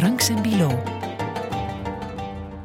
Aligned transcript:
Franks 0.00 0.28
en 0.28 0.42
Bilo. 0.42 0.82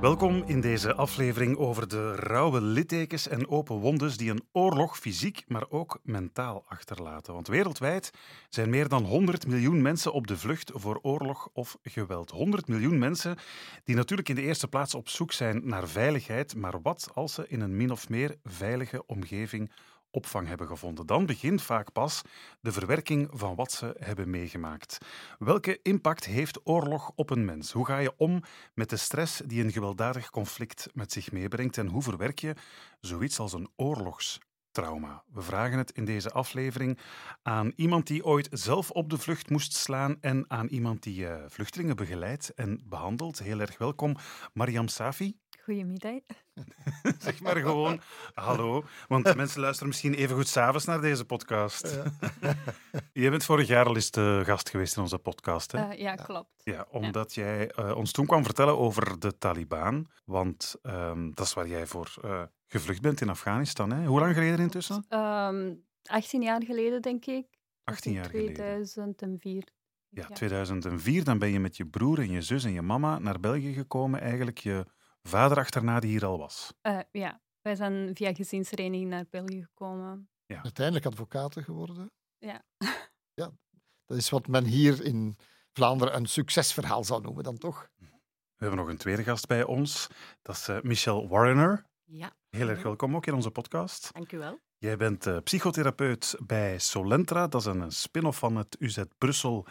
Welkom 0.01 0.43
in 0.45 0.61
deze 0.61 0.93
aflevering 0.93 1.57
over 1.57 1.87
de 1.87 2.15
rauwe 2.15 2.61
littekens 2.61 3.27
en 3.27 3.49
open 3.49 3.75
wondes 3.75 4.17
die 4.17 4.31
een 4.31 4.43
oorlog 4.51 4.97
fysiek, 4.97 5.43
maar 5.47 5.65
ook 5.69 5.99
mentaal 6.03 6.63
achterlaten. 6.67 7.33
Want 7.33 7.47
wereldwijd 7.47 8.11
zijn 8.49 8.69
meer 8.69 8.87
dan 8.87 9.03
100 9.03 9.47
miljoen 9.47 9.81
mensen 9.81 10.13
op 10.13 10.27
de 10.27 10.37
vlucht 10.37 10.71
voor 10.73 10.99
oorlog 11.01 11.49
of 11.53 11.77
geweld. 11.83 12.29
100 12.29 12.67
miljoen 12.67 12.99
mensen 12.99 13.37
die 13.83 13.95
natuurlijk 13.95 14.29
in 14.29 14.35
de 14.35 14.41
eerste 14.41 14.67
plaats 14.67 14.95
op 14.95 15.09
zoek 15.09 15.31
zijn 15.31 15.61
naar 15.63 15.87
veiligheid, 15.87 16.55
maar 16.55 16.81
wat 16.81 17.09
als 17.13 17.33
ze 17.33 17.45
in 17.47 17.61
een 17.61 17.75
min 17.75 17.91
of 17.91 18.09
meer 18.09 18.35
veilige 18.43 19.05
omgeving 19.05 19.71
opvang 20.15 20.47
hebben 20.47 20.67
gevonden. 20.67 21.05
Dan 21.05 21.25
begint 21.25 21.61
vaak 21.61 21.91
pas 21.91 22.21
de 22.61 22.71
verwerking 22.71 23.29
van 23.31 23.55
wat 23.55 23.71
ze 23.71 23.95
hebben 23.99 24.29
meegemaakt. 24.29 24.97
Welke 25.39 25.79
impact 25.81 26.25
heeft 26.25 26.59
oorlog 26.63 27.11
op 27.15 27.29
een 27.29 27.45
mens? 27.45 27.71
Hoe 27.71 27.85
ga 27.85 27.97
je 27.97 28.13
om 28.17 28.43
met 28.73 28.89
de 28.89 28.97
stress 28.97 29.41
die 29.45 29.63
een 29.63 29.71
gewelddadig 29.71 30.29
conflict 30.29 30.87
met 30.93 31.11
zich 31.11 31.31
meebrengt 31.31 31.77
en 31.77 31.87
hoe 31.87 32.01
verwerk 32.01 32.39
je 32.39 32.55
zoiets 32.99 33.39
als 33.39 33.53
een 33.53 33.69
oorlogstrauma? 33.75 35.23
We 35.31 35.41
vragen 35.41 35.77
het 35.77 35.91
in 35.91 36.05
deze 36.05 36.31
aflevering 36.31 36.99
aan 37.41 37.71
iemand 37.75 38.07
die 38.07 38.25
ooit 38.25 38.47
zelf 38.51 38.91
op 38.91 39.09
de 39.09 39.17
vlucht 39.17 39.49
moest 39.49 39.73
slaan 39.73 40.17
en 40.21 40.45
aan 40.47 40.67
iemand 40.67 41.03
die 41.03 41.19
uh, 41.21 41.35
vluchtelingen 41.47 41.95
begeleidt 41.95 42.53
en 42.53 42.81
behandelt. 42.83 43.39
Heel 43.39 43.59
erg 43.59 43.77
welkom, 43.77 44.15
Mariam 44.53 44.87
Safi. 44.87 45.35
Goedemiddag. 45.65 46.19
zeg 47.19 47.41
maar 47.41 47.55
gewoon 47.55 48.01
hallo. 48.33 48.83
Want 49.07 49.35
mensen 49.35 49.61
luisteren 49.61 49.87
misschien 49.87 50.13
even 50.13 50.35
goed 50.35 50.47
s'avonds 50.47 50.85
naar 50.85 51.01
deze 51.01 51.25
podcast. 51.25 52.01
Ja. 52.41 52.55
je 53.23 53.29
bent 53.29 53.43
vorig 53.43 53.67
jaar 53.67 53.85
al 53.85 53.95
eens 53.95 54.11
de 54.11 54.41
gast 54.45 54.69
geweest 54.69 54.95
in 54.95 55.01
onze 55.01 55.17
podcast. 55.17 55.71
Hè? 55.71 55.93
Uh, 55.93 55.99
ja, 55.99 56.15
klopt. 56.15 56.61
Ja, 56.63 56.87
omdat 56.89 57.33
jij 57.33 57.71
uh, 57.79 57.95
ons 57.95 58.11
toen 58.11 58.25
kwam 58.25 58.43
vertellen 58.43 58.77
over 58.77 59.19
de 59.19 59.37
Taliban. 59.37 60.07
Want 60.25 60.75
um, 60.83 61.31
dat 61.33 61.45
is 61.45 61.53
waar 61.53 61.67
jij 61.67 61.87
voor 61.87 62.13
uh, 62.25 62.43
gevlucht 62.67 63.01
bent 63.01 63.21
in 63.21 63.29
Afghanistan. 63.29 63.91
Hè? 63.91 64.05
Hoe 64.05 64.19
lang 64.19 64.33
geleden 64.33 64.59
intussen? 64.59 65.05
Um, 65.09 65.85
18 66.03 66.41
jaar 66.41 66.63
geleden, 66.63 67.01
denk 67.01 67.25
ik. 67.25 67.47
18 67.83 68.11
jaar 68.11 68.29
2004. 68.29 69.39
geleden. 69.51 69.73
Ja, 70.09 70.35
2004. 70.35 71.23
Dan 71.23 71.39
ben 71.39 71.51
je 71.51 71.59
met 71.59 71.77
je 71.77 71.85
broer 71.85 72.19
en 72.19 72.31
je 72.31 72.41
zus 72.41 72.63
en 72.63 72.71
je 72.71 72.81
mama 72.81 73.19
naar 73.19 73.39
België 73.39 73.73
gekomen. 73.73 74.21
Eigenlijk 74.21 74.57
je 74.57 74.85
vader 75.27 75.57
achterna 75.57 75.99
die 75.99 76.09
hier 76.09 76.25
al 76.25 76.37
was. 76.37 76.73
Uh, 76.81 76.99
ja, 77.11 77.41
wij 77.61 77.75
zijn 77.75 78.11
via 78.13 78.33
gezinshereniging 78.33 79.09
naar 79.09 79.25
België 79.29 79.63
gekomen. 79.63 80.29
Ja. 80.45 80.63
Uiteindelijk 80.63 81.05
advocaten 81.05 81.63
geworden. 81.63 82.11
Ja. 82.37 82.63
ja. 83.41 83.51
Dat 84.05 84.17
is 84.17 84.29
wat 84.29 84.47
men 84.47 84.63
hier 84.63 85.03
in 85.03 85.37
Vlaanderen 85.71 86.15
een 86.15 86.25
succesverhaal 86.25 87.03
zou 87.03 87.21
noemen 87.21 87.43
dan 87.43 87.57
toch? 87.57 87.89
We 88.55 88.65
hebben 88.65 88.79
nog 88.79 88.87
een 88.87 88.97
tweede 88.97 89.23
gast 89.23 89.47
bij 89.47 89.63
ons. 89.63 90.07
Dat 90.41 90.55
is 90.55 90.69
uh, 90.69 90.81
Michelle 90.81 91.27
Warrener. 91.27 91.85
Ja. 92.03 92.33
Heel 92.49 92.69
erg 92.69 92.83
welkom 92.83 93.15
ook 93.15 93.25
in 93.25 93.33
onze 93.33 93.51
podcast. 93.51 94.13
Dank 94.13 94.31
u 94.31 94.37
wel. 94.37 94.59
Jij 94.77 94.97
bent 94.97 95.25
uh, 95.25 95.37
psychotherapeut 95.43 96.35
bij 96.39 96.79
Solentra. 96.79 97.47
Dat 97.47 97.61
is 97.61 97.67
een 97.67 97.91
spin-off 97.91 98.39
van 98.39 98.55
het 98.55 98.75
UZ 98.79 99.01
Brussel 99.17 99.65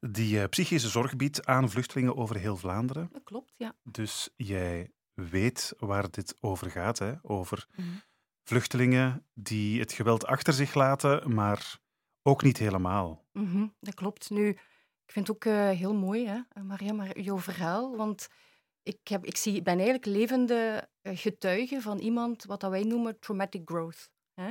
die 0.00 0.38
uh, 0.38 0.44
psychische 0.44 0.88
zorg 0.88 1.16
biedt 1.16 1.46
aan 1.46 1.70
vluchtelingen 1.70 2.16
over 2.16 2.36
heel 2.36 2.56
Vlaanderen. 2.56 3.08
Dat 3.12 3.24
klopt, 3.24 3.54
ja. 3.56 3.74
Dus 3.82 4.28
jij 4.36 4.90
weet 5.14 5.74
waar 5.78 6.10
dit 6.10 6.34
over 6.40 6.70
gaat, 6.70 6.98
hè? 6.98 7.12
over 7.22 7.66
mm 7.76 7.84
-hmm. 7.84 8.02
vluchtelingen 8.42 9.26
die 9.34 9.80
het 9.80 9.92
geweld 9.92 10.26
achter 10.26 10.52
zich 10.52 10.74
laten, 10.74 11.34
maar 11.34 11.78
ook 12.22 12.42
niet 12.42 12.58
helemaal. 12.58 13.24
Mm 13.32 13.50
-hmm, 13.50 13.74
dat 13.80 13.94
klopt. 13.94 14.30
Nu, 14.30 14.48
ik 14.48 15.12
vind 15.12 15.26
het 15.26 15.36
ook 15.36 15.44
uh, 15.44 15.70
heel 15.70 15.94
mooi, 15.94 16.26
hè, 16.26 16.62
Maria, 16.62 16.92
maar 16.92 17.20
jouw 17.20 17.38
verhaal, 17.38 17.96
want 17.96 18.28
ik, 18.82 19.08
heb, 19.08 19.24
ik 19.24 19.36
zie, 19.36 19.62
ben 19.62 19.74
eigenlijk 19.74 20.06
levende 20.06 20.88
getuige 21.02 21.80
van 21.80 21.98
iemand 21.98 22.44
wat 22.44 22.60
dat 22.60 22.70
wij 22.70 22.82
noemen 22.82 23.18
traumatic 23.18 23.62
growth. 23.64 24.10
Hè? 24.34 24.50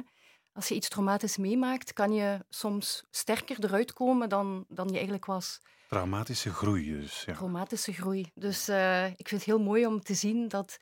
Als 0.56 0.68
je 0.68 0.76
iets 0.76 0.90
traumatisch 0.90 1.38
meemaakt, 1.38 1.94
kan 1.94 2.14
je 2.14 2.46
soms 2.50 3.04
sterker 3.12 3.64
eruit 3.64 3.94
komen 3.94 4.30
dan, 4.30 4.66
dan 4.68 4.88
je 4.88 4.94
eigenlijk 4.94 5.26
was. 5.26 5.62
Traumatische 5.88 6.54
groei 6.54 7.00
dus. 7.00 7.24
Ja. 7.24 7.34
Traumatische 7.34 7.94
groei. 7.94 8.32
Dus 8.34 8.70
uh, 8.70 9.06
ik 9.06 9.28
vind 9.28 9.42
het 9.42 9.44
heel 9.44 9.60
mooi 9.60 9.86
om 9.86 10.02
te 10.02 10.14
zien 10.14 10.48
dat 10.48 10.80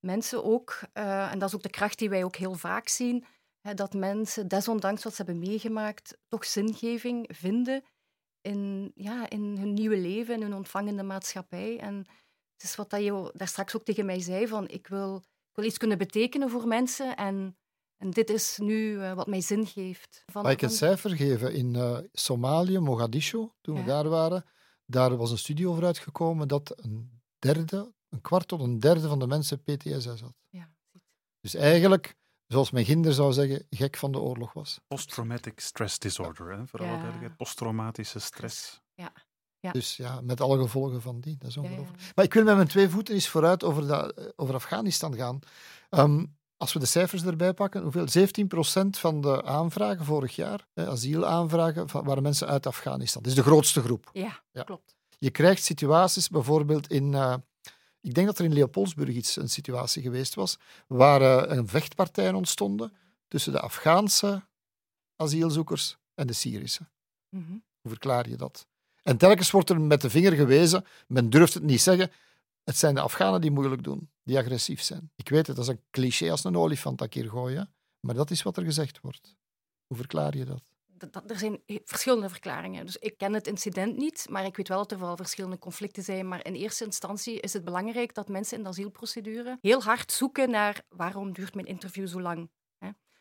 mensen 0.00 0.44
ook, 0.44 0.80
uh, 0.94 1.32
en 1.32 1.38
dat 1.38 1.48
is 1.48 1.54
ook 1.54 1.62
de 1.62 1.70
kracht 1.70 1.98
die 1.98 2.08
wij 2.08 2.24
ook 2.24 2.36
heel 2.36 2.54
vaak 2.54 2.88
zien, 2.88 3.24
hè, 3.60 3.74
dat 3.74 3.94
mensen, 3.94 4.48
desondanks 4.48 5.04
wat 5.04 5.14
ze 5.14 5.22
hebben 5.22 5.48
meegemaakt, 5.48 6.16
toch 6.28 6.44
zingeving 6.44 7.28
vinden 7.32 7.84
in, 8.40 8.92
ja, 8.94 9.30
in 9.30 9.56
hun 9.58 9.74
nieuwe 9.74 9.96
leven, 9.96 10.34
in 10.34 10.42
hun 10.42 10.54
ontvangende 10.54 11.02
maatschappij. 11.02 11.78
En 11.78 11.96
het 12.52 12.62
is 12.62 12.76
wat 12.76 12.90
dat 12.90 13.02
je 13.02 13.30
daar 13.34 13.48
straks 13.48 13.76
ook 13.76 13.84
tegen 13.84 14.06
mij 14.06 14.20
zei, 14.20 14.48
van 14.48 14.68
ik 14.68 14.86
wil, 14.86 15.16
ik 15.50 15.54
wil 15.54 15.64
iets 15.64 15.78
kunnen 15.78 15.98
betekenen 15.98 16.50
voor 16.50 16.66
mensen 16.66 17.16
en 17.16 17.56
en 18.04 18.10
dit 18.10 18.30
is 18.30 18.58
nu 18.58 18.74
uh, 18.74 19.12
wat 19.12 19.26
mij 19.26 19.40
zin 19.40 19.66
geeft. 19.66 20.22
Van, 20.26 20.42
Mag 20.42 20.52
ik 20.52 20.62
een 20.62 20.70
cijfer 20.70 21.16
geven? 21.16 21.54
In 21.54 21.74
uh, 21.74 21.98
Somalië, 22.12 22.78
Mogadishu, 22.78 23.48
toen 23.60 23.74
ja. 23.74 23.80
we 23.80 23.86
daar 23.86 24.08
waren, 24.08 24.44
daar 24.86 25.16
was 25.16 25.30
een 25.30 25.38
studie 25.38 25.68
over 25.68 25.84
uitgekomen 25.84 26.48
dat 26.48 26.72
een 26.76 27.20
derde, 27.38 27.92
een 28.08 28.20
kwart 28.20 28.48
tot 28.48 28.60
een 28.60 28.80
derde 28.80 29.08
van 29.08 29.18
de 29.18 29.26
mensen 29.26 29.62
PTSS 29.62 30.20
had. 30.20 30.34
Ja, 30.50 30.70
dus 31.40 31.54
eigenlijk, 31.54 32.16
zoals 32.46 32.70
mijn 32.70 32.84
kinder 32.84 33.12
zou 33.12 33.32
zeggen, 33.32 33.66
gek 33.70 33.96
van 33.96 34.12
de 34.12 34.18
oorlog 34.20 34.52
was. 34.52 34.80
Post-traumatic 34.86 35.60
stress 35.60 35.98
disorder, 35.98 36.58
hè? 36.58 36.66
vooral 36.66 36.88
ja. 36.88 37.34
posttraumatische 37.36 38.18
stress. 38.18 38.82
Ja. 38.94 39.12
Ja. 39.58 39.72
Dus 39.72 39.96
ja, 39.96 40.20
met 40.20 40.40
alle 40.40 40.62
gevolgen 40.62 41.02
van 41.02 41.20
die. 41.20 41.36
Dat 41.36 41.48
is 41.48 41.56
ongelooflijk. 41.56 42.00
Ja, 42.00 42.06
ja. 42.06 42.12
Maar 42.14 42.24
ik 42.24 42.34
wil 42.34 42.44
met 42.44 42.54
mijn 42.54 42.68
twee 42.68 42.88
voeten 42.88 43.14
eens 43.14 43.28
vooruit 43.28 43.64
over, 43.64 43.86
dat, 43.86 44.32
over 44.38 44.54
Afghanistan 44.54 45.14
gaan. 45.14 45.38
Um, 45.90 46.36
als 46.64 46.72
we 46.72 46.78
de 46.78 46.86
cijfers 46.86 47.24
erbij 47.24 47.52
pakken, 47.52 47.82
hoeveel? 47.82 48.06
17% 48.06 48.98
van 48.98 49.20
de 49.20 49.42
aanvragen 49.42 50.04
vorig 50.04 50.36
jaar, 50.36 50.66
eh, 50.74 50.88
asielaanvragen, 50.88 52.04
waren 52.04 52.22
mensen 52.22 52.46
uit 52.46 52.66
Afghanistan. 52.66 53.22
Dat 53.22 53.30
is 53.30 53.36
de 53.36 53.44
grootste 53.44 53.82
groep. 53.82 54.10
Ja, 54.12 54.42
ja. 54.52 54.62
klopt. 54.62 54.94
Je 55.18 55.30
krijgt 55.30 55.64
situaties 55.64 56.28
bijvoorbeeld 56.28 56.90
in. 56.90 57.12
Uh, 57.12 57.34
ik 58.00 58.14
denk 58.14 58.26
dat 58.26 58.38
er 58.38 58.44
in 58.44 58.52
Leopoldsburg 58.52 59.14
iets 59.14 59.36
een 59.36 59.48
situatie 59.48 60.02
geweest 60.02 60.34
was, 60.34 60.58
waar 60.86 61.20
uh, 61.20 61.56
een 61.56 61.68
vechtpartij 61.68 62.32
ontstonden 62.32 62.92
tussen 63.28 63.52
de 63.52 63.60
Afghaanse 63.60 64.42
asielzoekers 65.16 65.96
en 66.14 66.26
de 66.26 66.32
Syrische. 66.32 66.86
Mm 67.28 67.44
-hmm. 67.46 67.64
Hoe 67.80 67.90
verklaar 67.90 68.28
je 68.28 68.36
dat? 68.36 68.66
En 69.02 69.16
telkens 69.16 69.50
wordt 69.50 69.70
er 69.70 69.80
met 69.80 70.00
de 70.00 70.10
vinger 70.10 70.32
gewezen, 70.32 70.84
men 71.06 71.30
durft 71.30 71.54
het 71.54 71.62
niet 71.62 71.80
zeggen, 71.80 72.10
het 72.64 72.76
zijn 72.76 72.94
de 72.94 73.00
Afghanen 73.00 73.40
die 73.40 73.50
moeilijk 73.50 73.82
doen, 73.82 74.10
die 74.22 74.38
agressief 74.38 74.82
zijn. 74.82 75.10
Ik 75.16 75.28
weet 75.28 75.46
het, 75.46 75.56
dat 75.56 75.64
is 75.64 75.70
een 75.70 75.82
cliché 75.90 76.30
als 76.30 76.44
een 76.44 76.56
olifant 76.56 76.98
dat 76.98 77.06
ik 77.06 77.14
hier 77.14 77.30
gooi, 77.30 77.66
maar 78.00 78.14
dat 78.14 78.30
is 78.30 78.42
wat 78.42 78.56
er 78.56 78.64
gezegd 78.64 79.00
wordt. 79.00 79.36
Hoe 79.86 79.96
verklaar 79.96 80.36
je 80.36 80.44
dat? 80.44 80.62
Er 81.26 81.38
zijn 81.38 81.62
verschillende 81.84 82.28
verklaringen. 82.28 82.86
Dus 82.86 82.96
ik 82.96 83.18
ken 83.18 83.32
het 83.32 83.46
incident 83.46 83.96
niet, 83.96 84.26
maar 84.30 84.44
ik 84.44 84.56
weet 84.56 84.68
wel 84.68 84.78
dat 84.78 84.92
er 84.92 84.98
wel 84.98 85.16
verschillende 85.16 85.58
conflicten 85.58 86.02
zijn. 86.02 86.28
Maar 86.28 86.46
in 86.46 86.54
eerste 86.54 86.84
instantie 86.84 87.40
is 87.40 87.52
het 87.52 87.64
belangrijk 87.64 88.14
dat 88.14 88.28
mensen 88.28 88.56
in 88.56 88.62
de 88.62 88.68
asielprocedure 88.68 89.58
heel 89.60 89.82
hard 89.82 90.12
zoeken 90.12 90.50
naar 90.50 90.82
waarom 90.88 91.32
duurt 91.32 91.54
mijn 91.54 91.66
interview 91.66 92.08
zo 92.08 92.20
lang. 92.20 92.50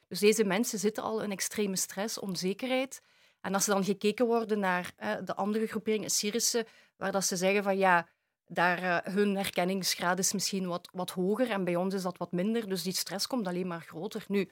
Dus 0.08 0.20
deze 0.20 0.44
mensen 0.44 0.80
zitten 0.80 1.04
al 1.04 1.22
in 1.22 1.32
extreme 1.32 1.76
stress, 1.76 2.20
onzekerheid. 2.20 3.02
En 3.42 3.54
als 3.54 3.68
er 3.68 3.74
dan 3.74 3.84
gekeken 3.84 4.26
worden 4.26 4.60
naar 4.60 4.94
de 5.24 5.36
andere 5.36 5.68
groeperingen, 5.68 6.10
Syrische, 6.10 6.66
waar 6.98 7.12
dat 7.12 7.26
ze 7.26 7.36
zeggen 7.36 7.64
van 7.64 7.78
ja, 7.78 8.08
daar, 8.48 8.84
uh, 8.84 9.14
hun 9.14 9.36
herkenningsgraad 9.36 10.20
is 10.20 10.34
misschien 10.34 10.68
wat, 10.68 10.90
wat 10.92 11.10
hoger 11.10 11.50
en 11.50 11.64
bij 11.64 11.76
ons 11.76 11.94
is 11.94 12.02
dat 12.02 12.18
wat 12.18 12.32
minder. 12.32 12.70
Dus 12.70 12.84
die 12.84 12.94
stress 12.94 13.28
komt 13.28 13.48
alleen 13.48 13.68
maar 13.68 13.82
groter. 13.82 14.26
Nu, 14.28 14.52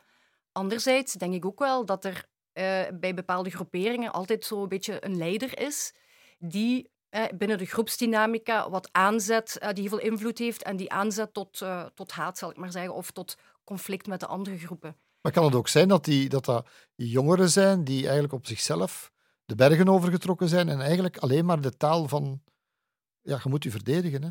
anderzijds 0.51 1.13
denk 1.13 1.33
ik 1.33 1.45
ook 1.45 1.59
wel 1.59 1.85
dat 1.85 2.05
er 2.05 2.25
uh, 2.53 2.81
bij 2.99 3.13
bepaalde 3.13 3.49
groeperingen 3.49 4.11
altijd 4.11 4.45
zo'n 4.45 4.67
beetje 4.67 5.05
een 5.05 5.17
leider 5.17 5.59
is 5.59 5.93
die 6.39 6.89
uh, 7.09 7.23
binnen 7.37 7.57
de 7.57 7.65
groepsdynamica 7.65 8.69
wat 8.69 8.89
aanzet, 8.91 9.71
die 9.73 9.89
veel 9.89 9.99
invloed 9.99 10.37
heeft 10.37 10.63
en 10.63 10.75
die 10.75 10.91
aanzet 10.91 11.33
tot, 11.33 11.65
tot 11.93 12.11
haat, 12.11 12.37
zal 12.37 12.49
ik 12.49 12.57
maar 12.57 12.71
zeggen, 12.71 12.93
of 12.93 13.11
tot 13.11 13.37
conflict 13.63 14.07
met 14.07 14.19
de 14.19 14.27
andere 14.27 14.57
groepen. 14.57 14.95
Maar 15.21 15.31
kan 15.31 15.45
het 15.45 15.55
ook 15.55 15.67
zijn 15.67 15.87
dat, 15.87 16.05
die, 16.05 16.29
dat 16.29 16.45
dat 16.45 16.67
jongeren 16.95 17.49
zijn 17.49 17.83
die 17.83 18.03
eigenlijk 18.03 18.33
op 18.33 18.45
zichzelf 18.45 19.11
de 19.45 19.55
bergen 19.55 19.89
overgetrokken 19.89 20.49
zijn 20.49 20.69
en 20.69 20.81
eigenlijk 20.81 21.17
alleen 21.17 21.45
maar 21.45 21.61
de 21.61 21.77
taal 21.77 22.07
van 22.07 22.41
ja, 23.21 23.39
je 23.43 23.49
moet 23.49 23.63
je 23.63 23.71
verdedigen. 23.71 24.23
Hè. 24.23 24.29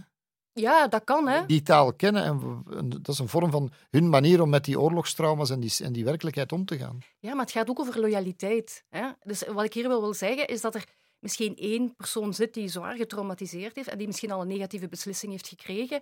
Ja, 0.52 0.88
dat 0.88 1.04
kan. 1.04 1.28
Hè. 1.28 1.46
Die 1.46 1.62
taal 1.62 1.92
kennen, 1.92 2.24
en, 2.24 2.62
en, 2.76 2.88
dat 2.88 3.08
is 3.08 3.18
een 3.18 3.28
vorm 3.28 3.50
van 3.50 3.72
hun 3.90 4.08
manier 4.08 4.42
om 4.42 4.48
met 4.48 4.64
die 4.64 4.80
oorlogstrauma's 4.80 5.50
en 5.50 5.60
die, 5.60 5.72
en 5.82 5.92
die 5.92 6.04
werkelijkheid 6.04 6.52
om 6.52 6.64
te 6.64 6.78
gaan. 6.78 6.98
Ja, 7.18 7.34
maar 7.34 7.44
het 7.44 7.52
gaat 7.52 7.70
ook 7.70 7.80
over 7.80 8.00
loyaliteit. 8.00 8.84
Hè. 8.88 9.08
Dus 9.22 9.44
wat 9.46 9.64
ik 9.64 9.72
hier 9.72 9.88
wil, 9.88 10.00
wil 10.00 10.14
zeggen, 10.14 10.46
is 10.46 10.60
dat 10.60 10.74
er 10.74 10.84
misschien 11.18 11.56
één 11.56 11.96
persoon 11.96 12.34
zit 12.34 12.54
die 12.54 12.68
zwaar 12.68 12.96
getraumatiseerd 12.96 13.76
heeft 13.76 13.88
en 13.88 13.98
die 13.98 14.06
misschien 14.06 14.30
al 14.30 14.40
een 14.40 14.48
negatieve 14.48 14.88
beslissing 14.88 15.32
heeft 15.32 15.48
gekregen. 15.48 16.00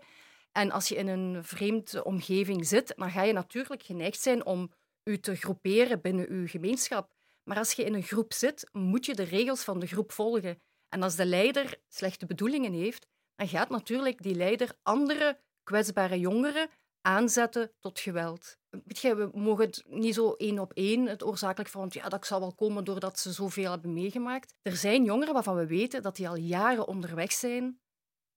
En 0.52 0.70
als 0.70 0.88
je 0.88 0.96
in 0.96 1.08
een 1.08 1.44
vreemde 1.44 2.04
omgeving 2.04 2.66
zit, 2.66 2.92
dan 2.96 3.10
ga 3.10 3.22
je 3.22 3.32
natuurlijk 3.32 3.82
geneigd 3.82 4.20
zijn 4.20 4.46
om 4.46 4.70
u 5.04 5.18
te 5.18 5.34
groeperen 5.34 6.00
binnen 6.00 6.28
uw 6.28 6.46
gemeenschap. 6.46 7.10
Maar 7.44 7.56
als 7.56 7.72
je 7.72 7.84
in 7.84 7.94
een 7.94 8.02
groep 8.02 8.32
zit, 8.32 8.68
moet 8.72 9.06
je 9.06 9.14
de 9.14 9.22
regels 9.22 9.62
van 9.62 9.78
de 9.78 9.86
groep 9.86 10.12
volgen. 10.12 10.58
En 10.88 11.02
als 11.02 11.16
de 11.16 11.26
leider 11.26 11.80
slechte 11.88 12.26
bedoelingen 12.26 12.72
heeft, 12.72 13.06
dan 13.36 13.48
gaat 13.48 13.68
natuurlijk 13.68 14.22
die 14.22 14.34
leider 14.34 14.72
andere 14.82 15.40
kwetsbare 15.62 16.18
jongeren 16.18 16.68
aanzetten 17.00 17.72
tot 17.80 18.00
geweld. 18.00 18.56
We 18.70 19.30
mogen 19.32 19.64
het 19.64 19.84
niet 19.86 20.14
zo 20.14 20.32
één 20.32 20.58
op 20.58 20.72
één, 20.72 21.06
het 21.06 21.24
oorzakelijk 21.24 21.70
van, 21.70 21.88
ja, 21.92 22.08
dat 22.08 22.26
zal 22.26 22.40
wel 22.40 22.54
komen 22.54 22.84
doordat 22.84 23.18
ze 23.18 23.32
zoveel 23.32 23.70
hebben 23.70 23.92
meegemaakt. 23.92 24.54
Er 24.62 24.76
zijn 24.76 25.04
jongeren 25.04 25.34
waarvan 25.34 25.56
we 25.56 25.66
weten 25.66 26.02
dat 26.02 26.16
die 26.16 26.28
al 26.28 26.36
jaren 26.36 26.86
onderweg 26.86 27.32
zijn, 27.32 27.80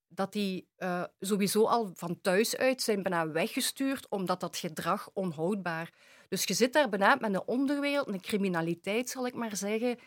dat 0.08 0.34
die 0.34 0.70
uh, 0.78 1.04
sowieso 1.20 1.66
al 1.66 1.92
van 1.94 2.22
thuis 2.22 2.58
uit 2.58 2.82
zijn 2.82 3.04
bijna 3.04 3.28
weggestuurd, 3.28 4.10
omdat 4.10 4.40
dat 4.40 4.58
gedrag 4.58 5.10
onhoudbaar. 5.14 5.94
Dus 6.28 6.44
je 6.44 6.54
zit 6.54 6.74
daar 6.74 6.90
bijna 6.90 7.16
met 7.20 7.34
een 7.34 7.48
onderwereld, 7.48 8.08
een 8.08 8.22
criminaliteit, 8.22 9.10
zal 9.10 9.28
ik 9.28 9.34
maar 9.34 9.56
zeggen, 9.56 10.00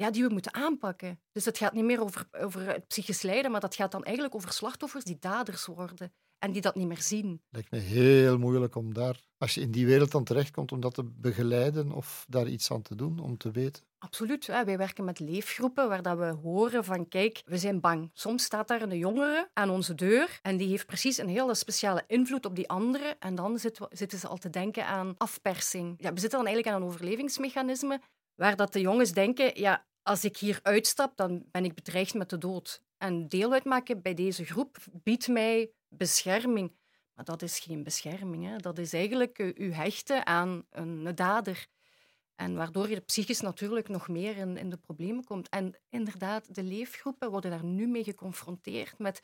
ja, 0.00 0.10
die 0.10 0.24
we 0.24 0.32
moeten 0.32 0.54
aanpakken. 0.54 1.20
Dus 1.32 1.44
het 1.44 1.58
gaat 1.58 1.72
niet 1.72 1.84
meer 1.84 2.02
over, 2.02 2.28
over 2.30 2.66
het 2.66 2.86
psychisch 2.86 3.22
lijden, 3.22 3.50
maar 3.50 3.60
dat 3.60 3.74
gaat 3.74 3.92
dan 3.92 4.04
eigenlijk 4.04 4.34
over 4.34 4.52
slachtoffers 4.52 5.04
die 5.04 5.16
daders 5.20 5.66
worden 5.66 6.12
en 6.38 6.52
die 6.52 6.62
dat 6.62 6.74
niet 6.74 6.86
meer 6.86 7.02
zien. 7.02 7.42
Lijkt 7.50 7.70
me 7.70 7.78
heel 7.78 8.38
moeilijk 8.38 8.74
om 8.74 8.94
daar, 8.94 9.20
als 9.38 9.54
je 9.54 9.60
in 9.60 9.70
die 9.70 9.86
wereld 9.86 10.10
dan 10.10 10.24
terechtkomt, 10.24 10.72
om 10.72 10.80
dat 10.80 10.94
te 10.94 11.04
begeleiden 11.04 11.92
of 11.92 12.26
daar 12.28 12.46
iets 12.46 12.70
aan 12.70 12.82
te 12.82 12.94
doen, 12.94 13.18
om 13.18 13.36
te 13.36 13.50
weten. 13.50 13.82
Absoluut. 13.98 14.46
Wij 14.46 14.78
werken 14.78 15.04
met 15.04 15.18
leefgroepen 15.18 15.88
waar 15.88 16.02
dat 16.02 16.18
we 16.18 16.24
horen 16.24 16.84
van 16.84 17.08
kijk, 17.08 17.42
we 17.44 17.58
zijn 17.58 17.80
bang. 17.80 18.10
Soms 18.12 18.44
staat 18.44 18.68
daar 18.68 18.82
een 18.82 18.98
jongere 18.98 19.50
aan 19.52 19.70
onze 19.70 19.94
deur 19.94 20.38
en 20.42 20.56
die 20.56 20.68
heeft 20.68 20.86
precies 20.86 21.18
een 21.18 21.28
hele 21.28 21.54
speciale 21.54 22.04
invloed 22.06 22.46
op 22.46 22.56
die 22.56 22.68
andere 22.68 23.16
en 23.18 23.34
dan 23.34 23.58
zitten 23.90 24.18
ze 24.18 24.28
al 24.28 24.36
te 24.36 24.50
denken 24.50 24.86
aan 24.86 25.14
afpersing. 25.18 25.94
Ja, 25.98 26.12
we 26.12 26.20
zitten 26.20 26.38
dan 26.38 26.46
eigenlijk 26.46 26.76
aan 26.76 26.82
een 26.82 26.88
overlevingsmechanisme 26.88 28.00
waar 28.34 28.56
dat 28.56 28.72
de 28.72 28.80
jongens 28.80 29.12
denken, 29.12 29.60
ja, 29.60 29.86
als 30.10 30.24
ik 30.24 30.36
hier 30.36 30.60
uitstap, 30.62 31.16
dan 31.16 31.44
ben 31.50 31.64
ik 31.64 31.74
bedreigd 31.74 32.14
met 32.14 32.30
de 32.30 32.38
dood. 32.38 32.82
En 32.98 33.28
deel 33.28 33.52
uitmaken 33.52 34.02
bij 34.02 34.14
deze 34.14 34.44
groep 34.44 34.76
biedt 34.92 35.28
mij 35.28 35.70
bescherming. 35.88 36.76
Maar 37.14 37.24
dat 37.24 37.42
is 37.42 37.58
geen 37.58 37.82
bescherming. 37.82 38.44
Hè. 38.46 38.56
Dat 38.56 38.78
is 38.78 38.92
eigenlijk 38.92 39.38
uh, 39.38 39.52
u 39.54 39.72
hechten 39.72 40.26
aan 40.26 40.66
een 40.70 41.14
dader. 41.14 41.66
En 42.34 42.54
waardoor 42.54 42.88
je 42.88 43.00
psychisch 43.00 43.40
natuurlijk 43.40 43.88
nog 43.88 44.08
meer 44.08 44.36
in, 44.36 44.56
in 44.56 44.70
de 44.70 44.76
problemen 44.76 45.24
komt. 45.24 45.48
En 45.48 45.78
inderdaad, 45.88 46.54
de 46.54 46.62
leefgroepen 46.62 47.30
worden 47.30 47.50
daar 47.50 47.64
nu 47.64 47.86
mee 47.86 48.04
geconfronteerd 48.04 48.98
met, 48.98 49.22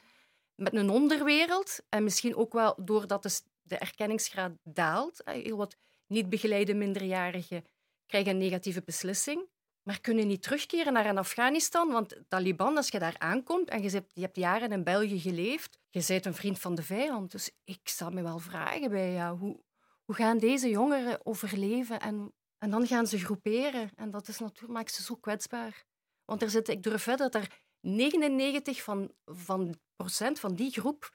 met 0.55 0.75
een 0.75 0.91
onderwereld. 0.91 1.81
En 1.88 2.05
misschien 2.05 2.37
ook 2.37 2.53
wel 2.53 2.75
doordat 2.85 3.23
de, 3.23 3.41
de 3.62 3.77
erkenningsgraad 3.77 4.53
daalt. 4.62 5.23
Heel 5.25 5.56
wat 5.56 5.77
niet 6.06 6.29
begeleide 6.29 6.75
minderjarigen 6.75 7.65
krijgen 8.06 8.31
een 8.31 8.38
negatieve 8.38 8.83
beslissing 8.85 9.55
maar 9.87 10.00
kunnen 10.00 10.27
niet 10.27 10.43
terugkeren 10.43 10.93
naar 10.93 11.17
Afghanistan. 11.17 11.88
Want 11.88 12.17
Taliban, 12.29 12.77
als 12.77 12.88
je 12.88 12.99
daar 12.99 13.15
aankomt 13.19 13.69
en 13.69 13.83
je 13.83 13.91
hebt, 13.91 14.12
je 14.15 14.21
hebt 14.21 14.37
jaren 14.37 14.73
in 14.73 14.85
België 14.85 15.21
geleefd, 15.21 15.79
je 15.91 16.05
bent 16.06 16.27
een 16.27 16.35
vriend 16.35 16.59
van 16.59 16.75
de 16.75 16.83
vijand. 16.83 17.31
Dus 17.31 17.50
ik 17.65 17.88
zal 17.88 18.11
me 18.11 18.23
wel 18.23 18.38
vragen 18.38 18.91
bij 18.91 19.12
jou, 19.12 19.38
hoe, 19.38 19.61
hoe 20.05 20.15
gaan 20.15 20.38
deze 20.38 20.69
jongeren 20.69 21.27
overleven? 21.27 22.00
En, 22.00 22.33
en 22.59 22.71
dan 22.71 22.87
gaan 22.87 23.06
ze 23.06 23.19
groeperen. 23.19 23.91
En 23.94 24.11
dat 24.11 24.29
is 24.29 24.38
natuurlijk, 24.38 24.73
maakt 24.73 24.94
ze 24.94 25.03
zo 25.03 25.15
kwetsbaar. 25.15 25.85
Want 26.25 26.43
er 26.43 26.50
zit, 26.50 26.69
ik 26.69 26.83
durf 26.83 27.03
verder 27.03 27.31
dat 27.31 27.43
er 27.43 27.61
99 27.81 28.83
van, 28.83 29.12
van 29.25 29.79
procent 29.97 30.41
van 30.41 30.55
die 30.55 30.71
groep 30.71 31.15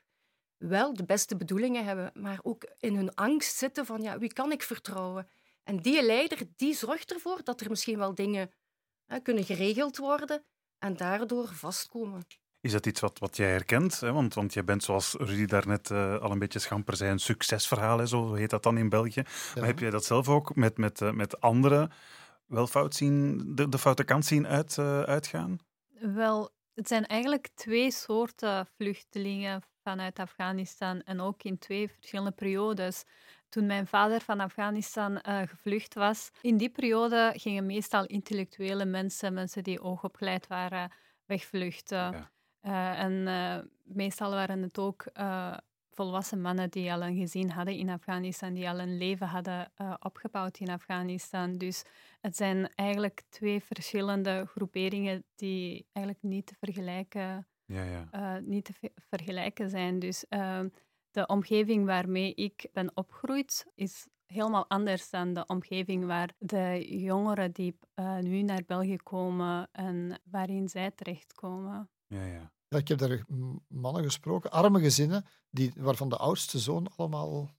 wel 0.57 0.93
de 0.93 1.05
beste 1.05 1.37
bedoelingen 1.37 1.85
hebben, 1.85 2.11
maar 2.13 2.39
ook 2.41 2.71
in 2.77 2.95
hun 2.95 3.15
angst 3.15 3.55
zitten 3.55 3.85
van 3.85 4.01
ja, 4.01 4.17
wie 4.17 4.33
kan 4.33 4.51
ik 4.51 4.63
vertrouwen? 4.63 5.29
En 5.63 5.77
die 5.77 6.03
leider 6.03 6.39
die 6.55 6.73
zorgt 6.73 7.13
ervoor 7.13 7.43
dat 7.43 7.61
er 7.61 7.69
misschien 7.69 7.97
wel 7.97 8.15
dingen 8.15 8.51
kunnen 9.19 9.43
geregeld 9.43 9.97
worden 9.97 10.43
en 10.79 10.97
daardoor 10.97 11.47
vastkomen. 11.47 12.25
Is 12.61 12.71
dat 12.71 12.85
iets 12.85 12.99
wat, 12.99 13.19
wat 13.19 13.37
jij 13.37 13.49
herkent? 13.49 13.99
Hè? 13.99 14.11
Want, 14.11 14.33
want 14.33 14.53
jij 14.53 14.63
bent, 14.63 14.83
zoals 14.83 15.13
Rudy 15.13 15.45
daarnet 15.45 15.89
uh, 15.89 16.17
al 16.17 16.31
een 16.31 16.39
beetje 16.39 16.59
schamper 16.59 16.95
zei, 16.95 17.11
een 17.11 17.19
succesverhaal, 17.19 17.97
hè? 17.97 18.07
zo 18.07 18.33
heet 18.33 18.49
dat 18.49 18.63
dan 18.63 18.77
in 18.77 18.89
België. 18.89 19.23
Maar 19.55 19.65
heb 19.65 19.79
jij 19.79 19.89
dat 19.89 20.05
zelf 20.05 20.29
ook 20.29 20.55
met, 20.55 20.77
met, 20.77 21.01
uh, 21.01 21.11
met 21.11 21.41
anderen 21.41 21.91
wel 22.45 22.67
fout 22.67 22.95
zien, 22.95 23.43
de, 23.55 23.69
de 23.69 23.77
foute 23.77 24.03
kant 24.03 24.25
zien 24.25 24.47
uit, 24.47 24.77
uh, 24.77 25.01
uitgaan? 25.01 25.59
Wel, 25.99 26.49
het 26.73 26.87
zijn 26.87 27.05
eigenlijk 27.05 27.49
twee 27.53 27.91
soorten 27.91 28.67
vluchtelingen 28.75 29.61
vanuit 29.83 30.19
Afghanistan 30.19 31.01
en 31.01 31.19
ook 31.19 31.43
in 31.43 31.57
twee 31.57 31.89
verschillende 31.89 32.31
periodes 32.31 33.03
toen 33.51 33.65
mijn 33.65 33.87
vader 33.87 34.21
van 34.21 34.39
Afghanistan 34.39 35.11
uh, 35.11 35.41
gevlucht 35.45 35.93
was. 35.93 36.31
In 36.41 36.57
die 36.57 36.69
periode 36.69 37.33
gingen 37.35 37.65
meestal 37.65 38.05
intellectuele 38.05 38.85
mensen, 38.85 39.33
mensen 39.33 39.63
die 39.63 39.79
hoogopgeleid 39.79 40.47
waren, 40.47 40.91
wegvluchten. 41.25 42.29
Uh, 42.61 42.99
en 42.99 43.11
uh, 43.11 43.57
meestal 43.83 44.31
waren 44.31 44.61
het 44.61 44.79
ook 44.79 45.05
volwassen 45.89 46.41
mannen 46.41 46.69
die 46.69 46.93
al 46.93 47.03
een 47.03 47.17
gezin 47.17 47.49
hadden 47.49 47.75
in 47.75 47.89
Afghanistan, 47.89 48.53
die 48.53 48.69
al 48.69 48.79
een 48.79 48.97
leven 48.97 49.27
hadden 49.27 49.71
opgebouwd 49.99 50.57
in 50.57 50.69
Afghanistan. 50.69 51.57
Dus 51.57 51.83
het 52.21 52.35
zijn 52.35 52.69
eigenlijk 52.75 53.21
twee 53.29 53.63
verschillende 53.63 54.45
groeperingen 54.45 55.23
die 55.35 55.85
eigenlijk 55.91 56.25
niet 56.25 56.45
te 56.45 56.55
vergelijken, 56.59 57.47
ja, 57.65 57.83
ja. 57.83 58.39
niet 58.39 58.65
te 58.65 58.91
vergelijken 59.09 59.69
zijn. 59.69 59.99
Dus 59.99 60.27
ehm, 60.27 60.67
de 61.11 61.25
omgeving 61.25 61.85
waarmee 61.85 62.33
ik 62.33 62.69
ben 62.73 62.91
opgegroeid 62.93 63.65
is 63.75 64.07
helemaal 64.25 64.65
anders 64.67 65.09
dan 65.09 65.33
de 65.33 65.45
omgeving 65.45 66.05
waar 66.05 66.33
de 66.37 66.85
jongeren 66.99 67.51
die 67.51 67.77
uh, 67.95 68.17
nu 68.17 68.41
naar 68.41 68.63
België 68.65 68.97
komen 68.97 69.69
en 69.71 70.21
waarin 70.23 70.69
zij 70.69 70.91
terechtkomen. 70.91 71.89
Ja, 72.07 72.25
ja. 72.25 72.51
ja 72.67 72.77
ik 72.77 72.87
heb 72.87 72.97
daar 72.97 73.25
mannen 73.67 74.03
gesproken, 74.03 74.51
arme 74.51 74.79
gezinnen, 74.79 75.25
die, 75.49 75.73
waarvan 75.75 76.09
de 76.09 76.17
oudste 76.17 76.59
zoon 76.59 76.87
allemaal 76.95 77.49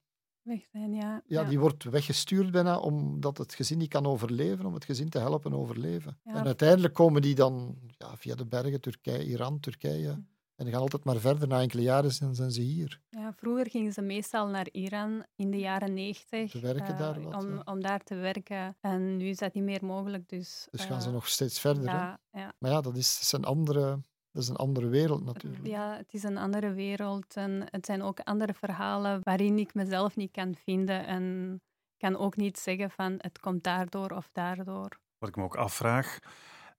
weg 0.43 0.66
zijn. 0.72 0.93
Ja. 0.93 1.22
Ja, 1.26 1.44
die 1.44 1.58
wordt 1.58 1.84
weggestuurd 1.84 2.50
bijna 2.50 2.78
omdat 2.78 3.38
het 3.38 3.54
gezin 3.54 3.78
niet 3.78 3.88
kan 3.88 4.06
overleven, 4.06 4.66
om 4.66 4.75
het 4.75 4.84
gezin 4.84 5.08
te 5.08 5.19
helpen 5.19 5.52
overleven. 5.52 6.19
Ja. 6.25 6.34
En 6.34 6.46
uiteindelijk 6.46 6.94
komen 6.94 7.22
die 7.22 7.34
dan 7.34 7.78
ja, 7.99 8.16
via 8.16 8.34
de 8.34 8.46
bergen, 8.46 8.81
Turkije, 8.81 9.26
Iran, 9.26 9.60
Turkije. 9.60 10.25
En 10.62 10.69
die 10.69 10.76
gaan 10.76 10.87
altijd 10.87 11.05
maar 11.05 11.20
verder. 11.20 11.49
Na 11.49 11.61
enkele 11.61 11.82
jaren 11.82 12.12
zijn, 12.12 12.35
zijn 12.35 12.50
ze 12.50 12.61
hier. 12.61 13.00
Ja, 13.09 13.32
vroeger 13.32 13.70
gingen 13.70 13.93
ze 13.93 14.03
meestal 14.03 14.47
naar 14.47 14.69
Iran 14.73 15.25
in 15.37 15.50
de 15.50 15.59
jaren 15.59 15.94
negentig. 15.94 16.50
Te 16.50 16.61
werken 16.61 16.93
uh, 16.93 16.99
daar 16.99 17.23
wat, 17.23 17.44
om, 17.44 17.62
om 17.64 17.81
daar 17.81 18.00
te 18.00 18.14
werken. 18.14 18.76
En 18.81 19.17
nu 19.17 19.29
is 19.29 19.37
dat 19.37 19.55
niet 19.55 19.64
meer 19.64 19.85
mogelijk. 19.85 20.29
Dus, 20.29 20.69
dus 20.70 20.85
gaan 20.85 21.00
ze 21.00 21.09
uh, 21.09 21.14
nog 21.14 21.29
steeds 21.29 21.61
verder. 21.61 21.85
Ja, 21.85 22.20
ja. 22.31 22.53
Maar 22.59 22.70
ja, 22.70 22.81
dat 22.81 22.97
is, 22.97 23.12
dat 23.14 23.23
is, 23.23 23.32
een 23.32 23.44
andere, 23.44 24.03
dat 24.31 24.43
is 24.43 24.49
een 24.49 24.56
andere 24.56 24.88
wereld 24.88 25.25
natuurlijk. 25.25 25.67
Ja, 25.67 25.97
het 25.97 26.12
is 26.14 26.23
een 26.23 26.38
andere 26.38 26.73
wereld. 26.73 27.37
En 27.37 27.66
het 27.71 27.87
zijn 27.87 28.02
ook 28.02 28.21
andere 28.21 28.54
verhalen 28.54 29.21
waarin 29.23 29.59
ik 29.59 29.75
mezelf 29.75 30.16
niet 30.16 30.33
kan 30.33 30.54
vinden. 30.54 31.07
En 31.07 31.61
kan 31.97 32.16
ook 32.16 32.37
niet 32.37 32.59
zeggen 32.59 32.90
van 32.90 33.14
het 33.19 33.38
komt 33.40 33.64
daardoor 33.64 34.11
of 34.11 34.28
daardoor. 34.33 35.00
Wat 35.19 35.28
ik 35.28 35.37
me 35.37 35.42
ook 35.42 35.57
afvraag 35.57 36.19